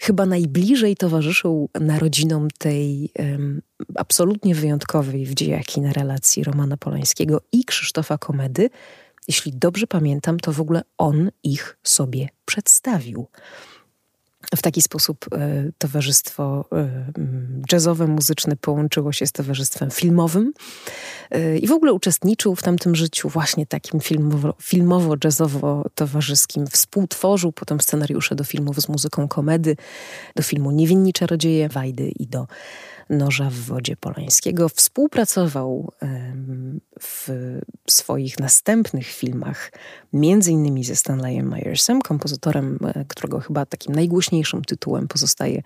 chyba 0.00 0.26
najbliżej 0.26 0.96
towarzyszył 0.96 1.70
narodzinom 1.80 2.48
tej 2.58 3.10
um, 3.18 3.62
absolutnie 3.94 4.54
wyjątkowej 4.54 5.26
w 5.26 5.34
dziejach 5.34 5.64
kina 5.64 5.92
relacji 5.92 6.44
Romana 6.44 6.76
Polańskiego 6.76 7.40
i 7.52 7.64
Krzysztofa 7.64 8.18
Komedy, 8.18 8.70
jeśli 9.28 9.52
dobrze 9.52 9.86
pamiętam, 9.86 10.40
to 10.40 10.52
w 10.52 10.60
ogóle 10.60 10.82
on 10.98 11.30
ich 11.42 11.76
sobie 11.82 12.28
przedstawił. 12.44 13.26
W 14.56 14.62
taki 14.62 14.82
sposób 14.82 15.26
e, 15.32 15.64
towarzystwo 15.78 16.64
e, 16.72 16.88
jazzowe, 17.72 18.06
muzyczne 18.06 18.56
połączyło 18.56 19.12
się 19.12 19.26
z 19.26 19.32
towarzystwem 19.32 19.90
filmowym 19.90 20.52
e, 21.30 21.58
i 21.58 21.66
w 21.66 21.72
ogóle 21.72 21.92
uczestniczył 21.92 22.56
w 22.56 22.62
tamtym 22.62 22.94
życiu 22.94 23.28
właśnie 23.28 23.66
takim 23.66 24.00
filmowo, 24.00 24.54
filmowo-jazzowo-towarzyskim. 24.62 26.66
Współtworzył 26.70 27.52
potem 27.52 27.80
scenariusze 27.80 28.34
do 28.34 28.44
filmów 28.44 28.80
z 28.80 28.88
muzyką 28.88 29.28
komedy, 29.28 29.76
do 30.36 30.42
filmu 30.42 30.70
Niewinni 30.70 31.12
Czarodzieje, 31.12 31.68
Wajdy 31.68 32.12
i 32.18 32.26
do 32.26 32.46
Noża 33.10 33.50
w 33.50 33.54
Wodzie 33.54 33.96
Polańskiego. 33.96 34.68
Współpracował 34.68 35.92
w 37.00 37.28
swoich 37.90 38.38
następnych 38.40 39.06
filmach, 39.06 39.72
między 40.12 40.52
innymi 40.52 40.84
ze 40.84 40.96
Stanleyem 40.96 41.48
Myersem, 41.48 42.00
kompozytorem, 42.00 42.78
e, 42.94 43.04
którego 43.08 43.40
chyba 43.40 43.66
takim 43.66 43.94
najgłośniejszym 43.94 44.64
tytułem 44.64 45.08
pozostaje 45.08 45.62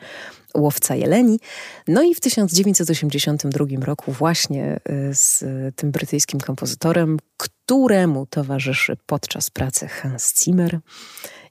Łowca 0.56 0.94
Jeleni. 0.94 1.40
No 1.88 2.02
i 2.02 2.14
w 2.14 2.20
1982 2.20 3.66
roku 3.80 4.12
właśnie 4.12 4.80
e, 4.84 5.14
z 5.14 5.44
tym 5.76 5.90
brytyjskim 5.90 6.40
kompozytorem, 6.40 7.18
któremu 7.36 8.26
towarzyszy 8.26 8.96
podczas 9.06 9.50
pracy 9.50 9.88
Hans 9.88 10.44
Zimmer, 10.44 10.80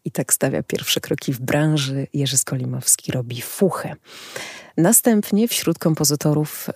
i 0.06 0.12
tak 0.12 0.34
stawia 0.34 0.63
pierwsze 0.63 1.00
kroki 1.00 1.34
w 1.34 1.39
branży. 1.39 2.08
Jerzy 2.13 2.38
Skolimowski 2.38 3.12
robi 3.12 3.41
fuchę. 3.41 3.96
Następnie 4.78 5.48
wśród 5.48 5.80
kompozytorów 5.80 6.70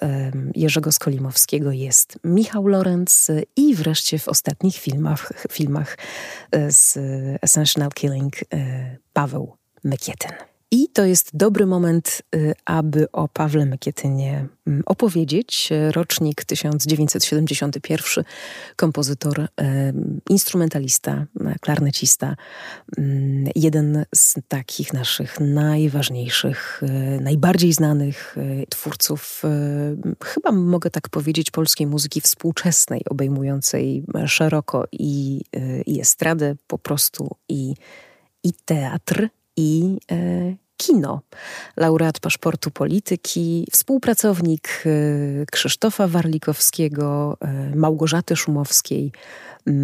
Jerzego 0.56 0.92
Skolimowskiego 0.92 1.72
jest 1.72 2.20
Michał 2.24 2.68
Lorenz 2.68 3.32
i 3.56 3.76
wreszcie 3.76 4.20
w 4.20 4.28
ostatnich 4.28 4.76
filmach, 4.76 5.34
filmach 5.52 5.98
e, 6.52 6.72
z 6.72 6.98
Essential 7.42 7.90
Killing 7.90 8.34
e, 8.54 8.98
Paweł 9.14 9.58
Mykietyn. 9.84 10.51
I 10.74 10.88
to 10.90 11.06
jest 11.06 11.38
dobry 11.38 11.66
moment, 11.66 12.22
y, 12.36 12.54
aby 12.66 13.12
o 13.12 13.28
Pawle 13.28 13.66
Mykietynie 13.66 14.48
mm, 14.68 14.84
opowiedzieć. 14.86 15.70
Rocznik 15.92 16.46
1971, 16.46 18.24
kompozytor, 18.76 19.48
instrumentalista, 20.30 21.26
klarnecista, 21.62 22.36
mm, 22.98 23.52
jeden 23.56 24.06
z 24.16 24.36
takich 24.48 24.94
naszych 24.94 25.40
najważniejszych, 25.40 26.84
y, 26.84 27.22
najbardziej 27.22 27.74
znanych 27.74 28.38
y, 28.38 28.66
twórców, 28.70 29.44
chyba 30.24 30.52
mogę 30.52 30.90
tak 30.90 31.10
powiedzieć, 31.10 31.52
polskiej 31.52 31.88
muzyki 31.88 32.22
współczesnej, 32.22 33.02
obejmującej 33.10 34.04
szeroko 34.26 34.86
i, 34.92 35.42
i 35.86 36.02
estradę 36.02 36.56
po 36.68 36.78
prostu, 36.78 37.36
i, 37.50 37.74
i 38.44 38.54
teatr, 38.66 39.30
i 39.58 39.98
kino. 40.82 41.22
Laureat 41.78 42.20
paszportu 42.20 42.72
polityki, 42.72 43.68
współpracownik 43.72 44.84
e, 44.86 45.46
Krzysztofa 45.46 46.08
Warlikowskiego, 46.08 47.38
e, 47.42 47.76
Małgorzaty 47.76 48.36
Szumowskiej, 48.36 49.12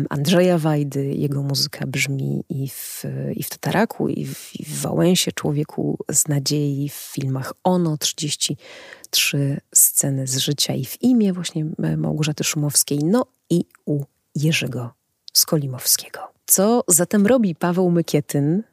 Andrzeja 0.10 0.58
Wajdy. 0.58 1.06
Jego 1.06 1.44
muzyka 1.44 1.88
brzmi 1.88 2.44
i 2.50 2.70
w, 2.70 3.04
i 3.36 3.44
w 3.44 3.50
Tataraku, 3.50 4.10
i 4.10 4.26
w, 4.26 4.60
i 4.60 4.66
w 4.66 4.82
Wałęsie, 4.82 5.32
Człowieku 5.32 5.98
z 6.12 6.28
nadziei, 6.28 6.90
w 6.90 6.94
filmach 6.94 7.54
Ono, 7.64 7.98
33 7.98 9.58
sceny 9.76 10.28
z 10.28 10.38
życia 10.38 10.74
i 10.74 10.86
w 10.86 11.02
imię 11.02 11.34
właśnie 11.34 11.66
Małgorzaty 11.98 12.44
Szumowskiej, 12.44 13.00
no 13.04 13.26
i 13.50 13.66
u 13.86 14.04
Jerzego 14.36 14.94
Skolimowskiego. 15.34 16.20
Co 16.46 16.84
zatem 16.88 17.28
robi 17.28 17.56
Paweł 17.56 17.92
Mykietyn, 17.92 18.64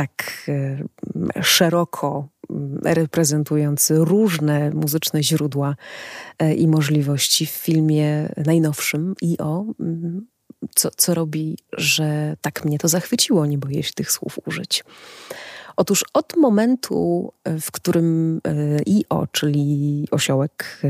tak 0.00 0.44
e, 0.48 1.42
szeroko 1.42 2.28
reprezentujący 2.84 3.94
różne 3.96 4.70
muzyczne 4.70 5.22
źródła 5.22 5.76
e, 6.38 6.54
i 6.54 6.68
możliwości 6.68 7.46
w 7.46 7.50
filmie 7.50 8.28
najnowszym 8.46 9.14
i 9.22 9.38
o 9.38 9.64
co, 10.74 10.90
co 10.96 11.14
robi, 11.14 11.58
że 11.72 12.36
tak 12.40 12.64
mnie 12.64 12.78
to 12.78 12.88
zachwyciło, 12.88 13.46
nie 13.46 13.58
boję 13.58 13.82
się 13.82 13.92
tych 13.92 14.12
słów 14.12 14.38
użyć. 14.46 14.84
Otóż 15.80 16.04
od 16.14 16.36
momentu, 16.36 17.32
e, 17.44 17.60
w 17.60 17.70
którym 17.70 18.40
e, 18.46 18.50
IO, 18.86 19.26
czyli 19.32 20.08
osiołek, 20.10 20.80
e, 20.84 20.88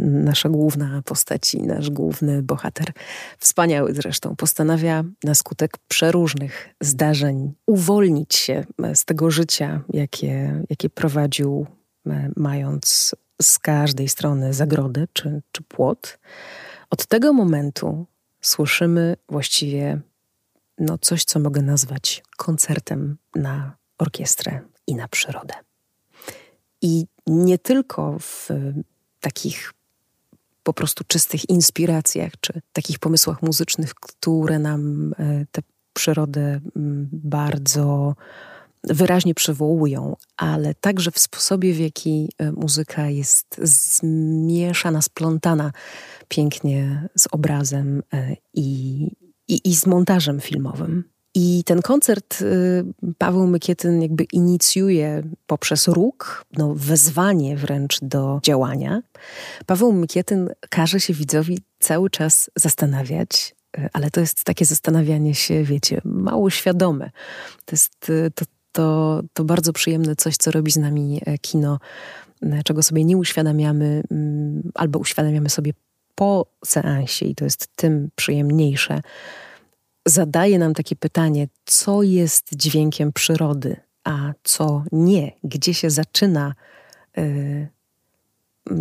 nasza 0.00 0.48
główna 0.48 1.02
postać 1.04 1.54
i 1.54 1.62
nasz 1.62 1.90
główny 1.90 2.42
bohater, 2.42 2.86
wspaniały 3.38 3.94
zresztą, 3.94 4.36
postanawia 4.36 5.04
na 5.24 5.34
skutek 5.34 5.78
przeróżnych 5.88 6.68
zdarzeń 6.80 7.52
uwolnić 7.66 8.34
się 8.34 8.64
z 8.94 9.04
tego 9.04 9.30
życia, 9.30 9.80
jakie, 9.92 10.62
jakie 10.70 10.90
prowadził, 10.90 11.66
mając 12.36 13.14
z 13.42 13.58
każdej 13.58 14.08
strony 14.08 14.54
zagrodę 14.54 15.06
czy, 15.12 15.42
czy 15.52 15.62
płot, 15.62 16.18
od 16.90 17.06
tego 17.06 17.32
momentu 17.32 18.06
słyszymy 18.40 19.16
właściwie 19.28 20.00
no, 20.78 20.98
coś, 20.98 21.24
co 21.24 21.40
mogę 21.40 21.62
nazwać 21.62 22.22
koncertem 22.36 23.16
na 23.34 23.81
orkiestrę 24.02 24.60
i 24.86 24.94
na 24.94 25.08
przyrodę. 25.08 25.54
I 26.82 27.06
nie 27.26 27.58
tylko 27.58 28.18
w 28.18 28.48
takich 29.20 29.72
po 30.62 30.72
prostu 30.72 31.04
czystych 31.06 31.48
inspiracjach, 31.48 32.32
czy 32.40 32.60
takich 32.72 32.98
pomysłach 32.98 33.42
muzycznych, 33.42 33.94
które 33.94 34.58
nam 34.58 35.12
e, 35.18 35.46
tę 35.52 35.62
przyrodę 35.92 36.60
bardzo 37.12 38.14
wyraźnie 38.84 39.34
przywołują, 39.34 40.16
ale 40.36 40.74
także 40.74 41.10
w 41.10 41.18
sposobie, 41.18 41.72
w 41.72 41.78
jaki 41.78 42.32
e, 42.38 42.52
muzyka 42.52 43.08
jest 43.08 43.60
zmieszana, 43.62 45.02
splątana 45.02 45.72
pięknie 46.28 47.08
z 47.16 47.28
obrazem 47.32 48.02
e, 48.12 48.36
i, 48.54 49.06
i, 49.48 49.60
i 49.70 49.74
z 49.76 49.86
montażem 49.86 50.40
filmowym. 50.40 51.04
I 51.34 51.64
ten 51.64 51.82
koncert 51.82 52.42
y, 52.42 52.84
Paweł 53.18 53.46
Mykietyn 53.46 54.02
jakby 54.02 54.24
inicjuje 54.32 55.22
poprzez 55.46 55.88
róg, 55.88 56.44
no 56.52 56.74
wezwanie 56.74 57.56
wręcz 57.56 58.00
do 58.02 58.40
działania. 58.42 59.02
Paweł 59.66 59.92
Mykietyn 59.92 60.50
każe 60.70 61.00
się 61.00 61.14
widzowi 61.14 61.58
cały 61.78 62.10
czas 62.10 62.50
zastanawiać, 62.56 63.54
y, 63.78 63.88
ale 63.92 64.10
to 64.10 64.20
jest 64.20 64.44
takie 64.44 64.64
zastanawianie 64.64 65.34
się, 65.34 65.64
wiecie, 65.64 66.00
mało 66.04 66.50
świadome. 66.50 67.10
To 67.64 67.72
jest 67.72 68.10
y, 68.10 68.30
to, 68.34 68.44
to, 68.72 69.20
to 69.32 69.44
bardzo 69.44 69.72
przyjemne 69.72 70.16
coś, 70.16 70.36
co 70.36 70.50
robi 70.50 70.72
z 70.72 70.76
nami 70.76 71.20
e, 71.26 71.38
kino, 71.38 71.78
czego 72.64 72.82
sobie 72.82 73.04
nie 73.04 73.16
uświadamiamy, 73.16 74.02
mm, 74.10 74.70
albo 74.74 74.98
uświadamiamy 74.98 75.50
sobie 75.50 75.72
po 76.14 76.46
seansie 76.64 77.26
i 77.26 77.34
to 77.34 77.44
jest 77.44 77.66
tym 77.76 78.10
przyjemniejsze 78.16 79.00
zadaje 80.06 80.58
nam 80.58 80.74
takie 80.74 80.96
pytanie, 80.96 81.48
co 81.64 82.02
jest 82.02 82.56
dźwiękiem 82.56 83.12
przyrody, 83.12 83.76
a 84.04 84.32
co 84.42 84.84
nie, 84.92 85.32
gdzie 85.44 85.74
się 85.74 85.90
zaczyna 85.90 86.54
y, 87.18 87.68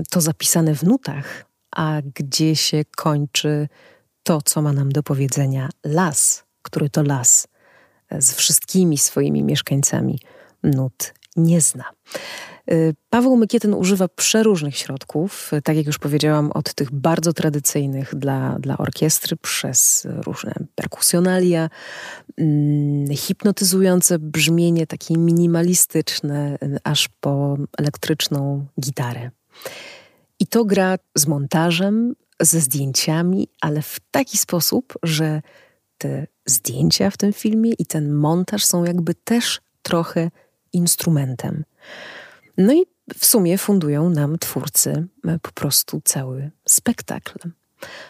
to 0.09 0.21
zapisane 0.21 0.75
w 0.75 0.83
nutach, 0.83 1.45
a 1.71 2.01
gdzie 2.15 2.55
się 2.55 2.85
kończy 2.95 3.67
to, 4.23 4.41
co 4.41 4.61
ma 4.61 4.73
nam 4.73 4.91
do 4.91 5.03
powiedzenia 5.03 5.69
las, 5.83 6.43
który 6.61 6.89
to 6.89 7.03
las 7.03 7.47
z 8.19 8.33
wszystkimi 8.33 8.97
swoimi 8.97 9.43
mieszkańcami 9.43 10.19
nut 10.63 11.13
nie 11.35 11.61
zna. 11.61 11.83
Y, 12.71 12.95
Paweł 13.09 13.37
Mykietyn 13.37 13.73
używa 13.73 14.07
przeróżnych 14.07 14.77
środków, 14.77 15.51
tak 15.63 15.77
jak 15.77 15.85
już 15.85 15.97
powiedziałam, 15.97 16.51
od 16.51 16.73
tych 16.73 16.91
bardzo 16.91 17.33
tradycyjnych 17.33 18.15
dla, 18.15 18.59
dla 18.59 18.77
orkiestry, 18.77 19.37
przez 19.37 20.07
różne 20.25 20.53
perkusjonalia, 20.75 21.69
mm, 22.37 23.15
hipnotyzujące 23.15 24.19
brzmienie, 24.19 24.87
takie 24.87 25.17
minimalistyczne, 25.17 26.57
aż 26.83 27.09
po 27.19 27.57
elektryczną 27.77 28.65
gitarę. 28.81 29.31
I 30.39 30.47
to 30.47 30.65
gra 30.65 30.97
z 31.15 31.27
montażem, 31.27 32.15
ze 32.39 32.59
zdjęciami, 32.59 33.47
ale 33.61 33.81
w 33.81 33.99
taki 34.11 34.37
sposób, 34.37 34.93
że 35.03 35.41
te 35.97 36.27
zdjęcia 36.45 37.09
w 37.09 37.17
tym 37.17 37.33
filmie 37.33 37.71
i 37.79 37.85
ten 37.85 38.13
montaż 38.13 38.65
są 38.65 38.83
jakby 38.83 39.13
też 39.13 39.61
trochę 39.81 40.31
instrumentem. 40.73 41.63
No 42.57 42.73
i 42.73 42.85
w 43.17 43.25
sumie 43.25 43.57
fundują 43.57 44.09
nam 44.09 44.39
twórcy 44.39 45.07
e, 45.27 45.39
po 45.39 45.51
prostu 45.51 46.01
cały 46.03 46.51
spektakl, 46.67 47.39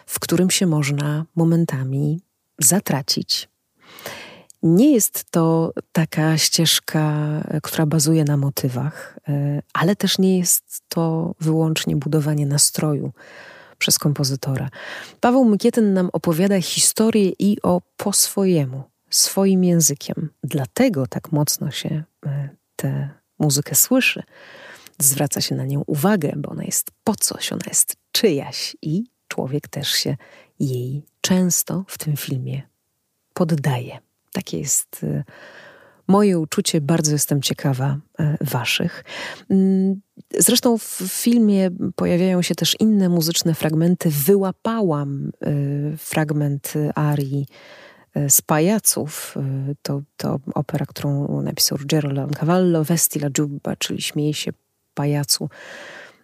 w 0.05 0.19
którym 0.19 0.49
się 0.49 0.67
można 0.67 1.25
momentami 1.35 2.21
zatracić. 2.59 3.49
Nie 4.63 4.91
jest 4.93 5.31
to 5.31 5.73
taka 5.91 6.37
ścieżka, 6.37 7.01
e, 7.47 7.61
która 7.61 7.85
bazuje 7.85 8.23
na 8.23 8.37
motywach, 8.37 9.19
e, 9.27 9.61
ale 9.73 9.95
też 9.95 10.19
nie 10.19 10.37
jest 10.37 10.81
to 10.89 11.35
wyłącznie 11.39 11.95
budowanie 11.95 12.45
nastroju 12.45 13.11
przez 13.77 13.99
kompozytora. 13.99 14.69
Paweł 15.19 15.45
Mykietyn 15.45 15.93
nam 15.93 16.09
opowiada 16.13 16.61
historię 16.61 17.31
i 17.39 17.57
o 17.63 17.81
po 17.97 18.13
swojemu, 18.13 18.83
swoim 19.09 19.63
językiem. 19.63 20.29
Dlatego 20.43 21.07
tak 21.07 21.31
mocno 21.31 21.71
się 21.71 22.03
tę 22.75 23.20
muzykę 23.41 23.75
słyszy, 23.75 24.23
zwraca 24.99 25.41
się 25.41 25.55
na 25.55 25.65
nią 25.65 25.83
uwagę, 25.87 26.33
bo 26.37 26.49
ona 26.49 26.63
jest 26.63 26.91
po 27.03 27.15
coś, 27.15 27.51
ona 27.51 27.65
jest 27.67 27.95
czyjaś 28.11 28.75
i 28.81 29.03
człowiek 29.27 29.67
też 29.67 29.89
się 29.89 30.17
jej 30.59 31.03
często 31.21 31.85
w 31.87 31.97
tym 31.97 32.17
filmie 32.17 32.61
poddaje. 33.33 33.99
Takie 34.31 34.59
jest 34.59 35.03
y, 35.03 35.23
moje 36.07 36.39
uczucie, 36.39 36.81
bardzo 36.81 37.11
jestem 37.11 37.41
ciekawa 37.41 37.97
y, 38.19 38.37
Waszych. 38.41 39.03
Mm, 39.49 40.01
zresztą 40.37 40.77
w 40.77 41.01
filmie 41.07 41.69
pojawiają 41.95 42.41
się 42.41 42.55
też 42.55 42.75
inne 42.79 43.09
muzyczne 43.09 43.53
fragmenty. 43.53 44.09
Wyłapałam 44.09 45.31
y, 45.47 45.97
fragment 45.97 46.73
arii 46.95 47.45
z 48.29 48.41
pajaców. 48.41 49.35
To, 49.81 50.01
to 50.17 50.39
opera, 50.53 50.85
którą 50.85 51.41
napisał 51.41 51.77
Ruggero 51.77 52.11
Leoncavallo, 52.11 52.83
Vesti 52.83 53.19
la 53.19 53.29
Giubba, 53.29 53.75
czyli 53.75 54.01
Śmieje 54.01 54.33
się 54.33 54.51
pajacu. 54.93 55.49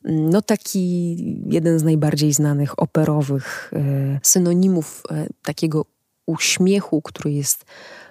No 0.03 0.41
taki 0.41 1.15
jeden 1.53 1.79
z 1.79 1.83
najbardziej 1.83 2.33
znanych 2.33 2.79
operowych 2.79 3.71
e, 3.73 4.19
synonimów 4.23 5.03
e, 5.11 5.27
takiego 5.43 5.85
uśmiechu, 6.25 7.01
który 7.01 7.31
jest 7.31 7.65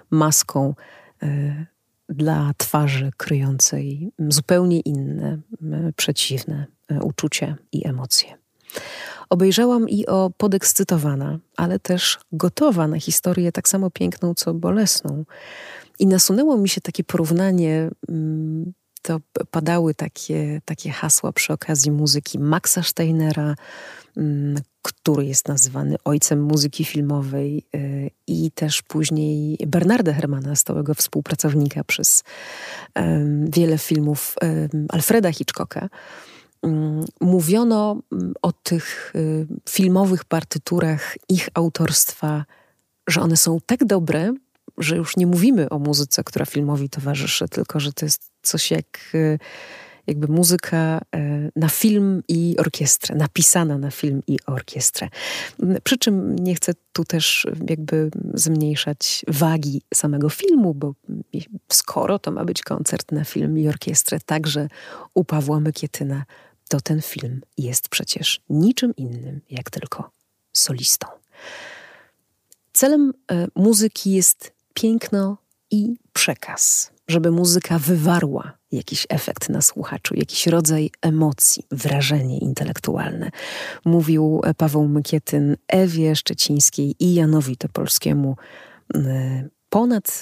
maską 0.09 0.73
e, 1.23 1.65
dla 2.09 2.51
twarzy 2.57 3.11
kryjącej 3.17 4.11
zupełnie 4.29 4.79
inne, 4.79 5.37
przeciwne 5.95 6.65
uczucia 7.01 7.55
i 7.71 7.87
emocje. 7.87 8.37
Obejrzałam 9.29 9.89
i 9.89 10.05
o 10.05 10.31
podekscytowana, 10.37 11.39
ale 11.57 11.79
też 11.79 12.19
gotowa 12.31 12.87
na 12.87 12.99
historię 12.99 13.51
tak 13.51 13.69
samo 13.69 13.91
piękną, 13.91 14.33
co 14.33 14.53
bolesną. 14.53 15.25
I 15.99 16.07
nasunęło 16.07 16.57
mi 16.57 16.69
się 16.69 16.81
takie 16.81 17.03
porównanie 17.03 17.89
mm, 18.09 18.73
to 19.01 19.19
padały 19.51 19.93
takie, 19.93 20.61
takie 20.65 20.91
hasła 20.91 21.31
przy 21.31 21.53
okazji 21.53 21.91
muzyki 21.91 22.39
Maxa 22.39 22.83
Steinera, 22.83 23.55
mm, 24.17 24.55
który 24.81 25.25
jest 25.25 25.47
nazywany 25.47 25.95
ojcem 26.05 26.41
muzyki 26.41 26.85
filmowej, 26.85 27.63
y, 27.75 28.09
i 28.27 28.51
też 28.51 28.81
później 28.81 29.57
Bernarda 29.67 30.13
Hermana, 30.13 30.55
stałego 30.55 30.93
współpracownika 30.93 31.83
przez 31.83 32.23
wiele 33.49 33.77
filmów 33.77 34.35
Alfreda 34.89 35.31
Hitchcocka. 35.31 35.89
Mm, 36.63 37.05
mówiono 37.21 38.01
mm, 38.11 38.33
o 38.41 38.51
tych 38.51 39.13
y, 39.15 39.47
filmowych 39.69 40.25
partyturach 40.25 41.17
ich 41.29 41.49
autorstwa, 41.53 42.45
że 43.07 43.21
one 43.21 43.37
są 43.37 43.57
tak 43.65 43.85
dobre, 43.85 44.33
że 44.77 44.95
już 44.95 45.17
nie 45.17 45.27
mówimy 45.27 45.69
o 45.69 45.79
muzyce, 45.79 46.23
która 46.23 46.45
filmowi 46.45 46.89
towarzyszy, 46.89 47.47
tylko 47.47 47.79
że 47.79 47.93
to 47.93 48.05
jest 48.05 48.31
coś 48.41 48.71
jak 48.71 48.99
e, 49.13 49.37
jakby 50.07 50.27
muzyka 50.27 51.01
e, 51.15 51.49
na 51.55 51.69
film 51.69 52.23
i 52.27 52.55
orkiestrę, 52.57 53.15
napisana 53.15 53.77
na 53.77 53.91
film 53.91 54.21
i 54.27 54.37
orkiestrę. 54.45 55.09
Przy 55.83 55.97
czym 55.97 56.35
nie 56.39 56.55
chcę 56.55 56.73
tu 56.93 57.05
też 57.05 57.47
jakby 57.69 58.11
zmniejszać 58.33 59.25
wagi 59.27 59.81
samego 59.93 60.29
filmu, 60.29 60.73
bo 60.73 60.93
skoro 61.71 62.19
to 62.19 62.31
ma 62.31 62.45
być 62.45 62.61
koncert 62.61 63.11
na 63.11 63.23
film 63.23 63.57
i 63.57 63.67
orkiestrę, 63.67 64.19
także 64.25 64.67
u 65.13 65.23
Pawła 65.23 65.59
Mykietyna, 65.59 66.25
to 66.69 66.81
ten 66.81 67.01
film 67.01 67.41
jest 67.57 67.89
przecież 67.89 68.41
niczym 68.49 68.95
innym 68.95 69.41
jak 69.49 69.69
tylko 69.69 70.11
solistą. 70.53 71.07
Celem 72.73 73.13
e, 73.31 73.47
muzyki 73.55 74.11
jest 74.11 74.53
piękno 74.73 75.37
i 75.71 75.95
przekaz, 76.13 76.91
żeby 77.07 77.31
muzyka 77.31 77.79
wywarła 77.79 78.57
jakiś 78.71 79.07
efekt 79.09 79.49
na 79.49 79.61
słuchaczu, 79.61 80.15
jakiś 80.15 80.47
rodzaj 80.47 80.91
emocji, 81.01 81.63
wrażenie 81.71 82.37
intelektualne. 82.37 83.29
Mówił 83.85 84.41
Paweł 84.57 84.87
Mykietyn 84.87 85.57
Ewie 85.67 86.15
Szczecińskiej 86.15 86.95
i 86.99 87.13
Janowi 87.13 87.57
Topolskiemu 87.57 88.35
ponad 89.69 90.21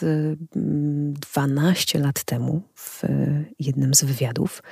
12 0.55 1.99
y, 1.99 2.01
lat 2.01 2.23
temu 2.23 2.61
w 2.75 3.03
jednym 3.59 3.93
z 3.93 4.03
wywiadów. 4.03 4.63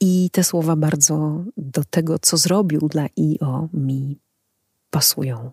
I 0.00 0.30
te 0.32 0.44
słowa 0.44 0.76
bardzo 0.76 1.44
do 1.56 1.84
tego, 1.84 2.18
co 2.18 2.36
zrobił 2.36 2.88
dla 2.88 3.06
IO, 3.18 3.68
mi 3.72 4.18
pasują. 4.90 5.50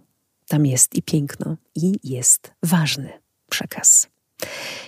Tam 0.47 0.65
jest 0.65 0.95
i 0.95 1.01
piękno, 1.01 1.57
i 1.75 1.99
jest 2.03 2.51
ważny 2.63 3.09
przekaz. 3.49 4.07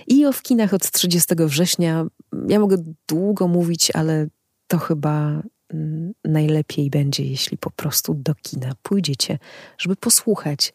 I 0.08 0.26
o 0.26 0.32
w 0.32 0.42
kinach 0.42 0.74
od 0.74 0.92
30 0.92 1.36
września 1.38 2.06
ja 2.48 2.60
mogę 2.60 2.78
długo 3.08 3.48
mówić, 3.48 3.92
ale 3.94 4.28
to 4.68 4.78
chyba 4.78 5.44
mm, 5.74 6.14
najlepiej 6.26 6.90
będzie, 6.90 7.24
jeśli 7.24 7.58
po 7.58 7.72
prostu 7.72 8.14
do 8.14 8.36
kina 8.36 8.74
pójdziecie, 8.84 9.40
żeby 9.78 9.96
posłuchać 9.96 10.74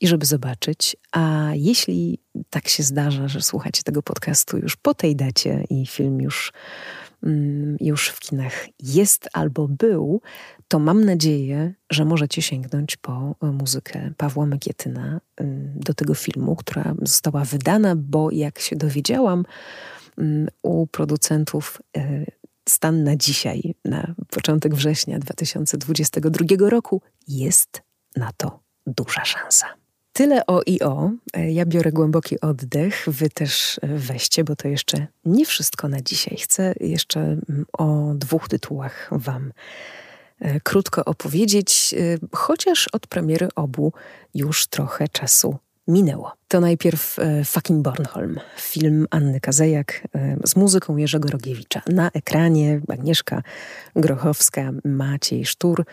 i 0.00 0.06
żeby 0.06 0.26
zobaczyć. 0.26 0.96
A 1.12 1.50
jeśli 1.54 2.18
tak 2.50 2.68
się 2.68 2.82
zdarza, 2.82 3.28
że 3.28 3.42
słuchacie 3.42 3.82
tego 3.82 4.02
podcastu 4.02 4.58
już 4.58 4.76
po 4.76 4.94
tej 4.94 5.16
dacie 5.16 5.64
i 5.70 5.86
film 5.86 6.20
już, 6.20 6.52
mm, 7.22 7.76
już 7.80 8.08
w 8.08 8.20
kinach 8.20 8.66
jest 8.82 9.28
albo 9.32 9.68
był, 9.68 10.20
to 10.68 10.78
mam 10.78 11.04
nadzieję, 11.04 11.74
że 11.90 12.04
możecie 12.04 12.42
sięgnąć 12.42 12.96
po 12.96 13.34
muzykę 13.42 14.10
Pawła 14.16 14.46
Mekietyna 14.46 15.20
mm, 15.36 15.72
do 15.76 15.94
tego 15.94 16.14
filmu, 16.14 16.56
która 16.56 16.94
została 17.02 17.44
wydana, 17.44 17.96
bo 17.96 18.30
jak 18.30 18.58
się 18.58 18.76
dowiedziałam, 18.76 19.44
mm, 20.18 20.48
u 20.62 20.86
producentów 20.86 21.82
e, 21.96 22.24
stan 22.68 23.04
na 23.04 23.16
dzisiaj, 23.16 23.74
na 23.84 24.14
początek 24.30 24.74
września 24.74 25.18
2022 25.18 26.68
roku, 26.70 27.02
jest 27.28 27.82
na 28.16 28.30
to 28.36 28.60
duża 28.86 29.24
szansa. 29.24 29.66
Tyle 30.12 30.46
o 30.46 30.62
i 30.66 30.80
o. 30.80 31.10
Ja 31.48 31.66
biorę 31.66 31.92
głęboki 31.92 32.40
oddech, 32.40 33.04
wy 33.06 33.30
też 33.30 33.80
weźcie, 33.82 34.44
bo 34.44 34.56
to 34.56 34.68
jeszcze 34.68 35.06
nie 35.24 35.46
wszystko 35.46 35.88
na 35.88 36.00
dzisiaj. 36.00 36.36
Chcę 36.36 36.74
jeszcze 36.80 37.20
mm, 37.20 37.66
o 37.72 38.12
dwóch 38.14 38.48
tytułach 38.48 39.08
wam 39.12 39.46
e, 39.46 40.03
krótko 40.62 41.04
opowiedzieć, 41.04 41.94
e, 41.98 42.18
chociaż 42.32 42.88
od 42.88 43.06
premiery 43.06 43.48
obu 43.54 43.92
już 44.34 44.66
trochę 44.66 45.08
czasu 45.08 45.56
minęło. 45.88 46.32
To 46.48 46.60
najpierw 46.60 47.18
e, 47.18 47.44
Fucking 47.44 47.82
Bornholm, 47.82 48.40
film 48.60 49.06
Anny 49.10 49.40
Kazejak 49.40 50.08
z 50.44 50.56
muzyką 50.56 50.96
Jerzego 50.96 51.28
Rogiewicza. 51.28 51.82
Na 51.88 52.10
ekranie 52.10 52.80
Agnieszka 52.88 53.42
Grochowska, 53.96 54.70
Maciej 54.84 55.44
Sztur, 55.44 55.84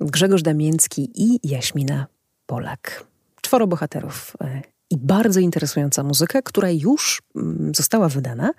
Grzegorz 0.00 0.42
Damięcki 0.42 1.10
i 1.14 1.48
Jaśmina 1.48 2.06
Polak 2.46 3.08
czworo 3.48 3.66
bohaterów 3.66 4.36
e, 4.40 4.62
i 4.90 4.96
bardzo 4.96 5.40
interesująca 5.40 6.02
muzyka, 6.02 6.42
która 6.42 6.70
już 6.70 7.22
mm, 7.36 7.72
została 7.74 8.08
wydana 8.08 8.52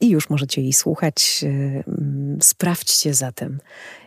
i 0.00 0.08
już 0.08 0.30
możecie 0.30 0.62
jej 0.62 0.72
słuchać. 0.72 1.44
E, 1.44 1.48
mm, 1.48 2.38
sprawdźcie 2.42 3.14
zatem, 3.14 3.60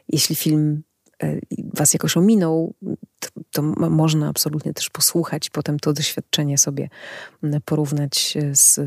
jeśli 0.10 0.36
film 0.36 0.84
e, 1.24 1.40
Was 1.74 1.94
jakoś 1.94 2.18
ominął, 2.18 2.74
to, 3.20 3.30
to, 3.52 3.62
można 3.90 4.28
absolutnie 4.28 4.74
też 4.74 4.90
posłuchać, 4.90 5.50
potem 5.50 5.80
to 5.80 5.94
doświadczenie 5.94 6.58
sobie 6.58 6.90
mm, 7.44 7.62
porównać 7.66 8.38
z 8.54 8.80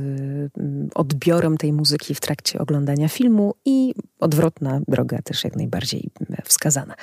odbiorem 0.94 1.56
tej 1.56 1.72
muzyki 1.72 2.14
w 2.14 2.20
trakcie 2.20 2.58
oglądania 2.58 3.08
filmu 3.08 3.54
i 3.64 3.94
odwrotna 4.20 4.80
droga 4.88 5.22
też 5.22 5.44
jak 5.44 5.56
najbardziej 5.56 6.10
wskazana. 6.44 6.94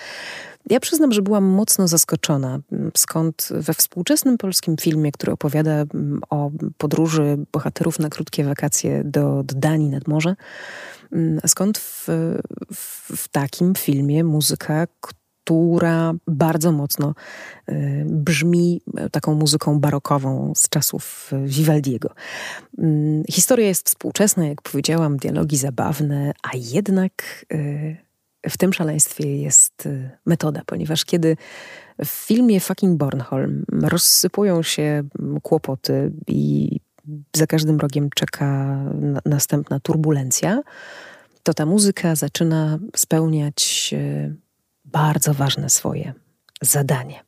Ja 0.70 0.80
przyznam, 0.80 1.12
że 1.12 1.22
byłam 1.22 1.44
mocno 1.44 1.88
zaskoczona, 1.88 2.60
skąd 2.98 3.50
we 3.52 3.74
współczesnym 3.74 4.38
polskim 4.38 4.78
filmie, 4.78 5.12
który 5.12 5.32
opowiada 5.32 5.72
mm, 5.72 6.22
o 6.30 6.52
podróży 6.78 7.38
bohaterów 7.52 8.00
na 8.00 8.10
krótkie 8.10 8.44
wakacje 8.44 9.04
do, 9.04 9.44
do 9.44 9.56
Danii 9.56 9.90
nad 9.90 10.08
morze, 10.08 10.36
mm, 11.12 11.40
skąd 11.48 11.78
w, 11.78 12.08
w, 13.18 13.28
takim 13.28 13.76
filmie 13.76 14.24
muzyka, 14.24 14.88
która 15.02 16.14
bardzo 16.28 16.72
mocno 16.72 17.14
y, 17.70 18.06
brzmi 18.06 18.82
taką 19.12 19.34
muzyką 19.34 19.80
barokową 19.80 20.54
z 20.56 20.70
czasów 20.70 21.32
Vivaldiego. 21.46 22.10
Mm, 22.78 23.24
historia 23.32 23.68
jest 23.68 23.88
współczesna, 23.88 24.48
jak 24.48 24.62
powiedziałam, 24.62 25.18
dialogi 25.18 25.58
zabawne, 25.58 26.32
a 26.44 26.50
jednak 26.58 27.46
y, 27.54 28.07
w 28.50 28.58
tym 28.58 28.74
szaleństwie 28.74 29.38
jest 29.38 29.86
y, 29.86 30.10
metoda, 30.26 30.62
ponieważ 30.66 31.06
kiedy 31.06 31.38
w 32.06 32.10
filmie 32.10 32.60
Fucking 32.60 32.98
Bornholm 32.98 33.66
rozsypują 33.84 34.64
się 34.64 35.04
kłopoty 35.44 36.12
i 36.28 36.72
za 37.36 37.48
każdym 37.48 37.80
rogiem 37.80 38.10
czeka 38.16 38.80
następna 39.26 39.80
turbulencja, 39.80 40.62
to 41.44 41.54
ta 41.54 41.66
muzyka 41.66 42.16
zaczyna 42.16 42.80
spełniać 42.96 43.90
y, 43.94 44.36
bardzo 44.86 45.34
ważne 45.34 45.70
swoje 45.70 46.14
zadanie. 46.62 47.24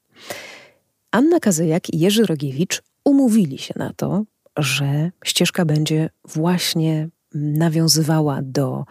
Anna 1.12 1.40
Kazejak 1.40 1.90
i 1.94 2.00
Jerzy 2.00 2.26
Rogiewicz 2.26 2.82
umówili 3.04 3.58
się 3.58 3.74
na 3.78 3.94
to, 3.94 4.24
że 4.58 5.12
ścieżka 5.26 5.66
będzie 5.66 6.10
właśnie 6.26 7.10
nawiązywała 7.34 8.40
do 8.42 8.86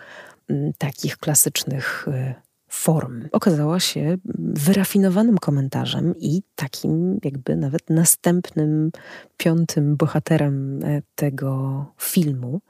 takich 0.78 1.18
klasycznych 1.18 2.08
y, 2.08 2.34
form 2.68 3.28
okazała 3.32 3.80
się 3.80 4.16
wyrafinowanym 4.38 5.38
komentarzem 5.38 6.14
i 6.18 6.42
takim 6.54 7.18
jakby 7.24 7.56
nawet 7.56 7.90
następnym, 7.90 8.90
piątym 9.36 9.96
bohaterem 9.96 10.84
e, 10.84 11.02
tego 11.14 11.84
filmu. 11.98 12.60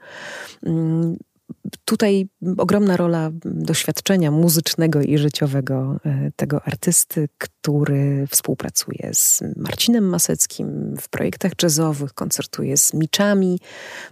Tutaj 1.85 2.27
ogromna 2.57 2.97
rola 2.97 3.31
doświadczenia 3.45 4.31
muzycznego 4.31 5.01
i 5.01 5.17
życiowego 5.17 5.99
e, 6.05 6.31
tego 6.35 6.63
artysty, 6.63 7.29
który 7.37 8.27
współpracuje 8.29 9.09
z 9.13 9.43
Marcinem 9.55 10.03
Maseckim 10.03 10.95
w 11.01 11.09
projektach 11.09 11.51
jazzowych, 11.63 12.13
koncertuje 12.13 12.77
z 12.77 12.93
Miczami, 12.93 13.59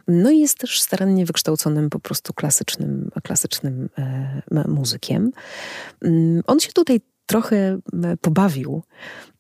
no 0.07 0.31
i 0.31 0.39
jest 0.39 0.57
też 0.57 0.81
starannie 0.81 1.25
wykształconym 1.25 1.89
po 1.89 1.99
prostu 1.99 2.33
klasycznym, 2.33 3.09
klasycznym 3.23 3.89
e, 3.97 4.67
muzykiem. 4.67 5.31
Mm, 6.01 6.41
on 6.47 6.59
się 6.59 6.71
tutaj 6.71 7.01
trochę 7.25 7.79
pobawił 8.21 8.83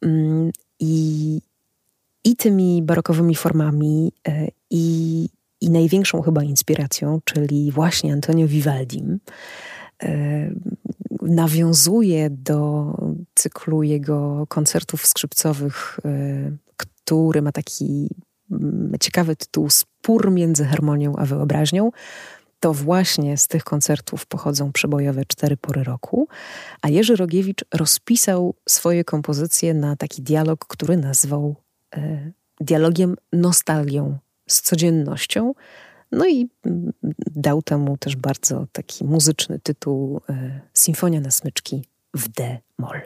mm, 0.01 0.51
i, 0.79 1.41
i 2.23 2.35
tymi 2.35 2.81
barokowymi 2.83 3.35
formami, 3.35 4.11
e, 4.27 4.47
i, 4.69 5.29
i 5.61 5.69
największą 5.69 6.21
chyba 6.21 6.43
inspiracją, 6.43 7.19
czyli 7.23 7.71
właśnie 7.71 8.13
Antonio 8.13 8.47
Vivaldim, 8.47 9.19
e, 10.03 10.51
nawiązuje 11.21 12.29
do 12.29 12.93
cyklu 13.35 13.83
jego 13.83 14.47
koncertów 14.47 15.05
skrzypcowych, 15.05 15.99
e, 16.05 16.51
który 16.77 17.41
ma 17.41 17.51
taki 17.51 18.09
mm, 18.51 18.91
ciekawy 18.99 19.35
tytuł 19.35 19.69
Spór 19.69 20.31
między 20.31 20.65
harmonią 20.65 21.15
a 21.15 21.25
wyobraźnią. 21.25 21.91
To 22.59 22.73
właśnie 22.73 23.37
z 23.37 23.47
tych 23.47 23.63
koncertów 23.63 24.25
pochodzą 24.25 24.71
przebojowe 24.71 25.25
cztery 25.25 25.57
pory 25.57 25.83
roku, 25.83 26.27
a 26.81 26.89
Jerzy 26.89 27.15
Rogiewicz 27.15 27.65
rozpisał 27.73 28.55
swoje 28.69 29.03
kompozycje 29.03 29.73
na 29.73 29.95
taki 29.95 30.21
dialog, 30.21 30.65
który 30.65 30.97
nazwał 30.97 31.55
e, 31.95 32.31
dialogiem 32.61 33.15
nostalgią 33.33 34.17
z 34.47 34.61
codziennością. 34.61 35.53
No 36.11 36.27
i 36.27 36.49
mm, 36.65 36.93
dał 37.35 37.61
temu 37.61 37.97
też 37.97 38.15
bardzo 38.15 38.67
taki 38.71 39.05
muzyczny 39.05 39.59
tytuł 39.59 40.21
e, 40.29 40.61
Sinfonia 40.73 41.21
na 41.21 41.31
smyczki 41.31 41.85
w 42.13 42.27
D-moll. 42.27 42.99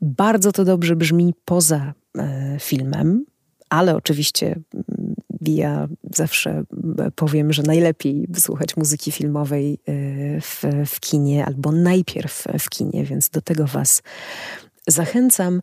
Bardzo 0.00 0.52
to 0.52 0.64
dobrze 0.64 0.96
brzmi 0.96 1.34
poza 1.44 1.94
e, 2.18 2.56
filmem, 2.60 3.24
ale 3.68 3.96
oczywiście 3.96 4.46
mm, 4.46 5.14
ja 5.40 5.88
zawsze 6.14 6.62
e, 6.98 7.10
powiem, 7.10 7.52
że 7.52 7.62
najlepiej 7.62 8.26
słuchać 8.36 8.76
muzyki 8.76 9.12
filmowej 9.12 9.78
w, 10.40 10.62
w 10.86 11.00
kinie 11.00 11.44
albo 11.44 11.72
najpierw 11.72 12.44
w 12.58 12.70
kinie, 12.70 13.04
więc 13.04 13.28
do 13.28 13.40
tego 13.40 13.66
Was 13.66 14.02
zachęcam. 14.88 15.60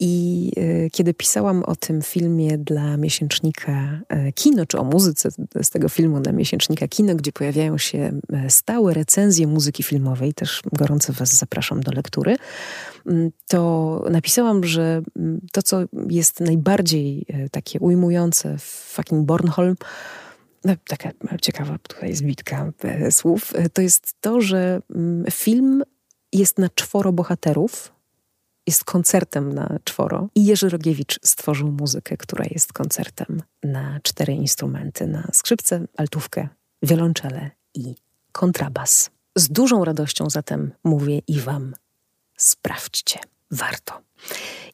I 0.00 0.52
e, 0.56 0.90
kiedy 0.90 1.14
pisałam 1.14 1.62
o 1.62 1.76
tym 1.76 2.02
filmie 2.02 2.58
dla 2.58 2.96
miesięcznika 2.96 4.00
e, 4.08 4.32
Kino, 4.32 4.66
czy 4.66 4.78
o 4.78 4.84
muzyce 4.84 5.28
z 5.62 5.70
tego 5.70 5.88
filmu 5.88 6.20
dla 6.20 6.32
miesięcznika 6.32 6.88
Kino, 6.88 7.14
gdzie 7.14 7.32
pojawiają 7.32 7.78
się 7.78 8.20
e, 8.32 8.50
stałe 8.50 8.94
recenzje 8.94 9.46
muzyki 9.46 9.82
filmowej, 9.82 10.34
też 10.34 10.62
gorąco 10.72 11.12
Was 11.12 11.36
zapraszam 11.36 11.80
do 11.80 11.92
lektury, 11.92 12.36
to 13.48 14.04
napisałam, 14.10 14.64
że 14.64 15.02
to, 15.52 15.62
co 15.62 15.78
jest 16.10 16.40
najbardziej 16.40 17.26
takie 17.50 17.80
ujmujące 17.80 18.58
w 18.58 18.62
fucking 18.62 19.26
Bornholm, 19.26 19.76
no, 20.64 20.74
taka 20.88 21.10
ciekawa 21.42 21.78
tutaj 21.78 22.14
zbitka 22.14 22.72
słów, 23.10 23.52
to 23.72 23.82
jest 23.82 24.14
to, 24.20 24.40
że 24.40 24.80
film 25.30 25.82
jest 26.32 26.58
na 26.58 26.68
czworo 26.68 27.12
bohaterów, 27.12 27.95
jest 28.66 28.84
koncertem 28.84 29.52
na 29.52 29.78
czworo 29.84 30.28
i 30.34 30.44
Jerzy 30.44 30.68
Rogiewicz 30.68 31.18
stworzył 31.22 31.72
muzykę, 31.72 32.16
która 32.16 32.44
jest 32.50 32.72
koncertem 32.72 33.42
na 33.62 34.00
cztery 34.02 34.32
instrumenty, 34.32 35.06
na 35.06 35.28
skrzypce, 35.32 35.86
altówkę, 35.96 36.48
wiolonczele 36.82 37.50
i 37.74 37.94
kontrabas. 38.32 39.10
Z 39.36 39.48
dużą 39.48 39.84
radością 39.84 40.30
zatem 40.30 40.72
mówię 40.84 41.20
i 41.28 41.40
wam, 41.40 41.74
sprawdźcie, 42.36 43.18
warto. 43.50 44.05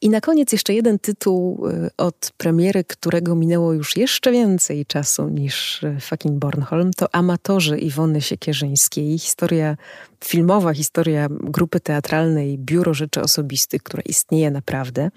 I 0.01 0.09
na 0.09 0.21
koniec 0.21 0.51
jeszcze 0.51 0.73
jeden 0.73 0.99
tytuł 0.99 1.67
y, 1.67 1.89
od 1.97 2.31
premiery, 2.37 2.83
którego 2.83 3.35
minęło 3.35 3.73
już 3.73 3.97
jeszcze 3.97 4.31
więcej 4.31 4.85
czasu 4.85 5.29
niż 5.29 5.83
y, 5.83 5.97
fucking 6.01 6.39
Bornholm. 6.39 6.91
To 6.93 7.15
Amatorzy 7.15 7.77
Iwony 7.77 8.21
Siekierzyńskiej. 8.21 9.19
Historia 9.19 9.77
filmowa, 10.23 10.73
historia 10.73 11.27
grupy 11.29 11.79
teatralnej 11.79 12.57
Biuro 12.57 12.93
Rzeczy 12.93 13.21
Osobistych, 13.21 13.83
która 13.83 14.03
istnieje 14.05 14.51
naprawdę. 14.51 15.11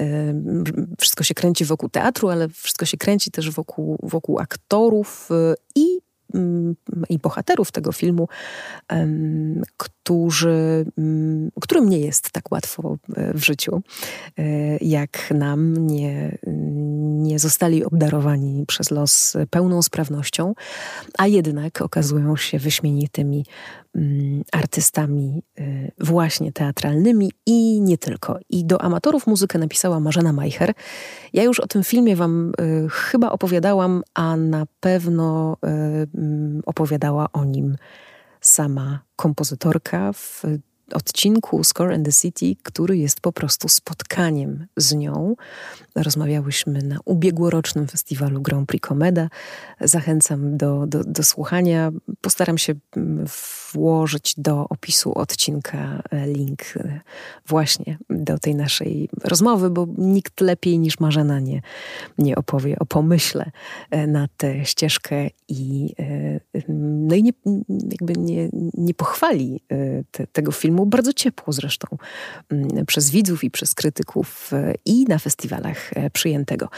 Y, 0.00 0.34
wszystko 1.00 1.24
się 1.24 1.34
kręci 1.34 1.64
wokół 1.64 1.88
teatru, 1.88 2.28
ale 2.28 2.48
wszystko 2.48 2.86
się 2.86 2.96
kręci 2.96 3.30
też 3.30 3.50
wokół, 3.50 3.98
wokół 4.02 4.38
aktorów 4.38 5.28
i 5.74 5.95
i 7.08 7.18
bohaterów 7.18 7.72
tego 7.72 7.92
filmu, 7.92 8.28
którzy, 9.76 10.86
mm, 10.98 11.50
którym 11.60 11.88
nie 11.88 11.98
jest 11.98 12.30
tak 12.30 12.52
łatwo 12.52 12.96
e, 13.16 13.34
w 13.34 13.44
życiu, 13.44 13.82
e, 14.38 14.42
jak 14.76 15.30
nam 15.30 15.86
nie, 15.86 16.38
nie 17.06 17.38
zostali 17.38 17.84
obdarowani 17.84 18.64
przez 18.66 18.90
los 18.90 19.36
pełną 19.50 19.82
sprawnością, 19.82 20.54
a 21.18 21.26
jednak 21.26 21.82
okazują 21.82 22.36
się 22.36 22.58
wyśmienitymi 22.58 23.44
Mm, 23.46 23.85
artystami 24.52 25.42
y, 25.60 25.92
właśnie 25.98 26.52
teatralnymi 26.52 27.30
i 27.46 27.80
nie 27.80 27.98
tylko. 27.98 28.38
I 28.50 28.64
do 28.64 28.82
amatorów 28.82 29.26
muzykę 29.26 29.58
napisała 29.58 30.00
Marzena 30.00 30.32
Majcher. 30.32 30.72
Ja 31.32 31.42
już 31.42 31.60
o 31.60 31.66
tym 31.66 31.84
filmie 31.84 32.16
wam 32.16 32.52
y, 32.60 32.88
chyba 32.90 33.30
opowiadałam, 33.30 34.02
a 34.14 34.36
na 34.36 34.66
pewno 34.80 35.56
y, 35.64 35.68
mm, 36.18 36.62
opowiadała 36.66 37.32
o 37.32 37.44
nim 37.44 37.76
sama 38.40 39.00
kompozytorka 39.16 40.12
w 40.12 40.42
odcinku 40.92 41.64
Score 41.64 41.94
and 41.94 42.06
the 42.06 42.12
City, 42.12 42.56
który 42.62 42.98
jest 42.98 43.20
po 43.20 43.32
prostu 43.32 43.68
spotkaniem 43.68 44.66
z 44.76 44.94
nią. 44.94 45.36
Rozmawiałyśmy 45.94 46.82
na 46.82 46.98
ubiegłorocznym 47.04 47.86
festiwalu 47.86 48.42
Grand 48.42 48.68
Prix 48.68 48.88
Comeda. 48.88 49.28
Zachęcam 49.80 50.56
do, 50.56 50.86
do, 50.86 51.04
do 51.04 51.22
słuchania. 51.22 51.92
Postaram 52.26 52.58
się 52.58 52.74
mm, 52.96 53.26
włożyć 53.72 54.34
do 54.38 54.68
opisu 54.68 55.12
odcinka 55.12 56.02
e, 56.10 56.26
link 56.26 56.62
e, 56.76 57.00
właśnie 57.46 57.98
do 58.10 58.38
tej 58.38 58.54
naszej 58.54 59.08
rozmowy, 59.24 59.70
bo 59.70 59.86
nikt 59.98 60.40
lepiej 60.40 60.78
niż 60.78 61.00
Marzena 61.00 61.40
nie, 61.40 61.62
nie 62.18 62.36
opowie 62.36 62.78
o 62.78 62.86
pomyśle 62.86 63.50
e, 63.90 64.06
na 64.06 64.28
tę 64.36 64.64
ścieżkę 64.64 65.30
i, 65.48 65.94
no 66.68 67.14
i 67.14 67.22
nie, 67.22 67.32
jakby 67.90 68.12
nie, 68.12 68.48
nie 68.74 68.94
pochwali 68.94 69.60
te, 70.10 70.26
tego 70.26 70.52
filmu, 70.52 70.86
bardzo 70.86 71.12
ciepło 71.12 71.52
zresztą 71.52 71.86
przez 72.86 73.10
widzów 73.10 73.44
i 73.44 73.50
przez 73.50 73.74
krytyków 73.74 74.50
i 74.84 75.04
na 75.04 75.18
festiwalach 75.18 75.90
przyjętego. 76.12 76.68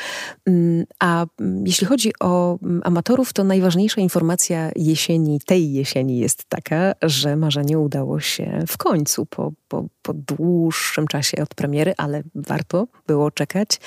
A 1.01 1.27
jeśli 1.65 1.87
chodzi 1.87 2.13
o 2.21 2.59
amatorów, 2.83 3.33
to 3.33 3.45
najważniejsza 3.45 4.01
informacja 4.01 4.71
jesieni, 4.77 5.38
tej 5.47 5.73
jesieni 5.73 6.19
jest 6.19 6.45
taka, 6.49 6.93
że 7.03 7.37
marzenie 7.37 7.79
udało 7.79 8.21
się 8.21 8.65
w 8.69 8.77
końcu, 8.77 9.27
po, 9.27 9.53
po, 9.69 9.85
po 10.03 10.15
dłuższym 10.15 11.07
czasie 11.07 11.43
od 11.43 11.55
premiery, 11.55 11.95
ale 11.97 12.23
warto 12.35 12.87
było 13.07 13.31
czekać 13.31 13.81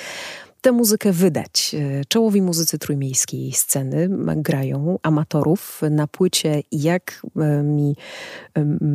tę 0.62 0.72
muzykę 0.72 1.12
wydać. 1.12 1.76
Czołowi 2.08 2.42
muzycy 2.42 2.78
trójmiejskiej 2.78 3.52
sceny 3.52 4.08
grają 4.36 4.98
amatorów 5.02 5.80
na 5.90 6.06
płycie, 6.06 6.62
jak 6.72 7.22
e, 7.36 7.62
mi 7.62 7.96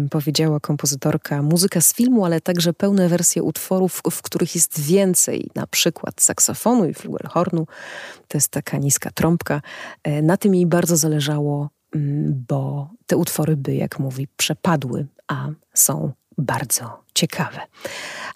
powiedziała 0.10 0.60
kompozytorka, 0.60 1.42
muzyka 1.42 1.82
z 1.82 1.94
filmu, 1.94 2.26
ale 2.26 2.42
także 2.42 2.74
pełne 2.74 3.10
wersje 3.10 3.44
utworów, 3.44 4.02
w 4.12 4.22
których 4.22 4.56
jest 4.56 4.80
więcej, 4.80 5.50
na 5.56 5.68
przykład 5.68 6.22
saksofonu 6.22 6.86
i 6.86 6.94
flugelhornu. 6.94 7.68
To 8.28 8.38
jest 8.38 8.50
taka 8.50 8.78
niska 8.78 9.12
trąbka. 9.12 9.62
E, 10.04 10.22
na 10.22 10.38
tym 10.38 10.56
jej 10.56 10.66
bardzo 10.66 10.98
zależało 10.98 11.70
bo 12.48 12.90
te 13.06 13.18
utwory 13.18 13.58
by, 13.58 13.76
jak 13.76 14.00
mówi, 14.00 14.28
przepadły, 14.38 15.08
a 15.28 15.48
są 15.74 16.12
bardzo 16.38 17.04
ciekawe. 17.14 17.60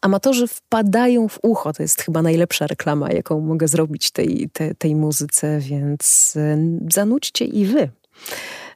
Amatorzy 0.01 0.47
wpadają 0.47 1.27
w 1.27 1.39
ucho, 1.41 1.73
to 1.73 1.83
jest 1.83 2.01
chyba 2.01 2.21
najlepsza 2.21 2.67
reklama, 2.67 3.11
jaką 3.11 3.39
mogę 3.39 3.67
zrobić 3.67 4.11
tej, 4.11 4.49
tej, 4.53 4.75
tej 4.75 4.95
muzyce, 4.95 5.59
więc 5.59 6.33
y, 6.35 6.57
zanudźcie 6.91 7.45
i 7.45 7.65
wy. 7.65 7.89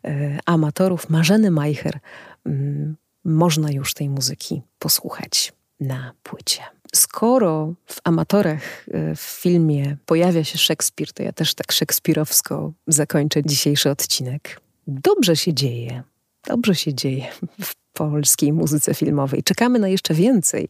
Y, 0.07 0.39
amatorów 0.45 1.09
Marzeny 1.09 1.51
Majcher 1.51 1.99
mm, 2.45 2.95
można 3.25 3.71
już 3.71 3.93
tej 3.93 4.09
muzyki 4.09 4.61
posłuchać 4.79 5.53
na 5.79 6.13
płycie. 6.23 6.61
Skoro 6.95 7.73
w 7.85 7.99
amatorach 8.03 8.87
y, 8.87 9.15
w 9.15 9.21
filmie 9.21 9.97
pojawia 10.05 10.43
się 10.43 10.57
Szekspir, 10.57 11.13
to 11.13 11.23
ja 11.23 11.31
też 11.31 11.53
tak 11.53 11.71
szekspirowsko 11.71 12.73
zakończę 12.87 13.43
dzisiejszy 13.43 13.89
odcinek 13.89 14.64
dobrze 14.87 15.35
się 15.35 15.53
dzieje. 15.53 16.03
Dobrze 16.47 16.75
się 16.75 16.93
dzieje 16.93 17.25
w 17.61 17.75
polskiej 17.93 18.53
muzyce 18.53 18.93
filmowej. 18.93 19.43
Czekamy 19.43 19.79
na 19.79 19.87
jeszcze 19.87 20.13
więcej. 20.13 20.69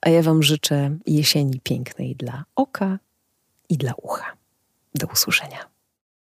A 0.00 0.10
ja 0.10 0.22
Wam 0.22 0.42
życzę 0.42 0.98
jesieni 1.06 1.60
pięknej 1.60 2.16
dla 2.16 2.44
oka 2.54 2.98
i 3.68 3.76
dla 3.76 3.92
ucha. 4.02 4.32
Do 4.94 5.06
usłyszenia. 5.06 5.79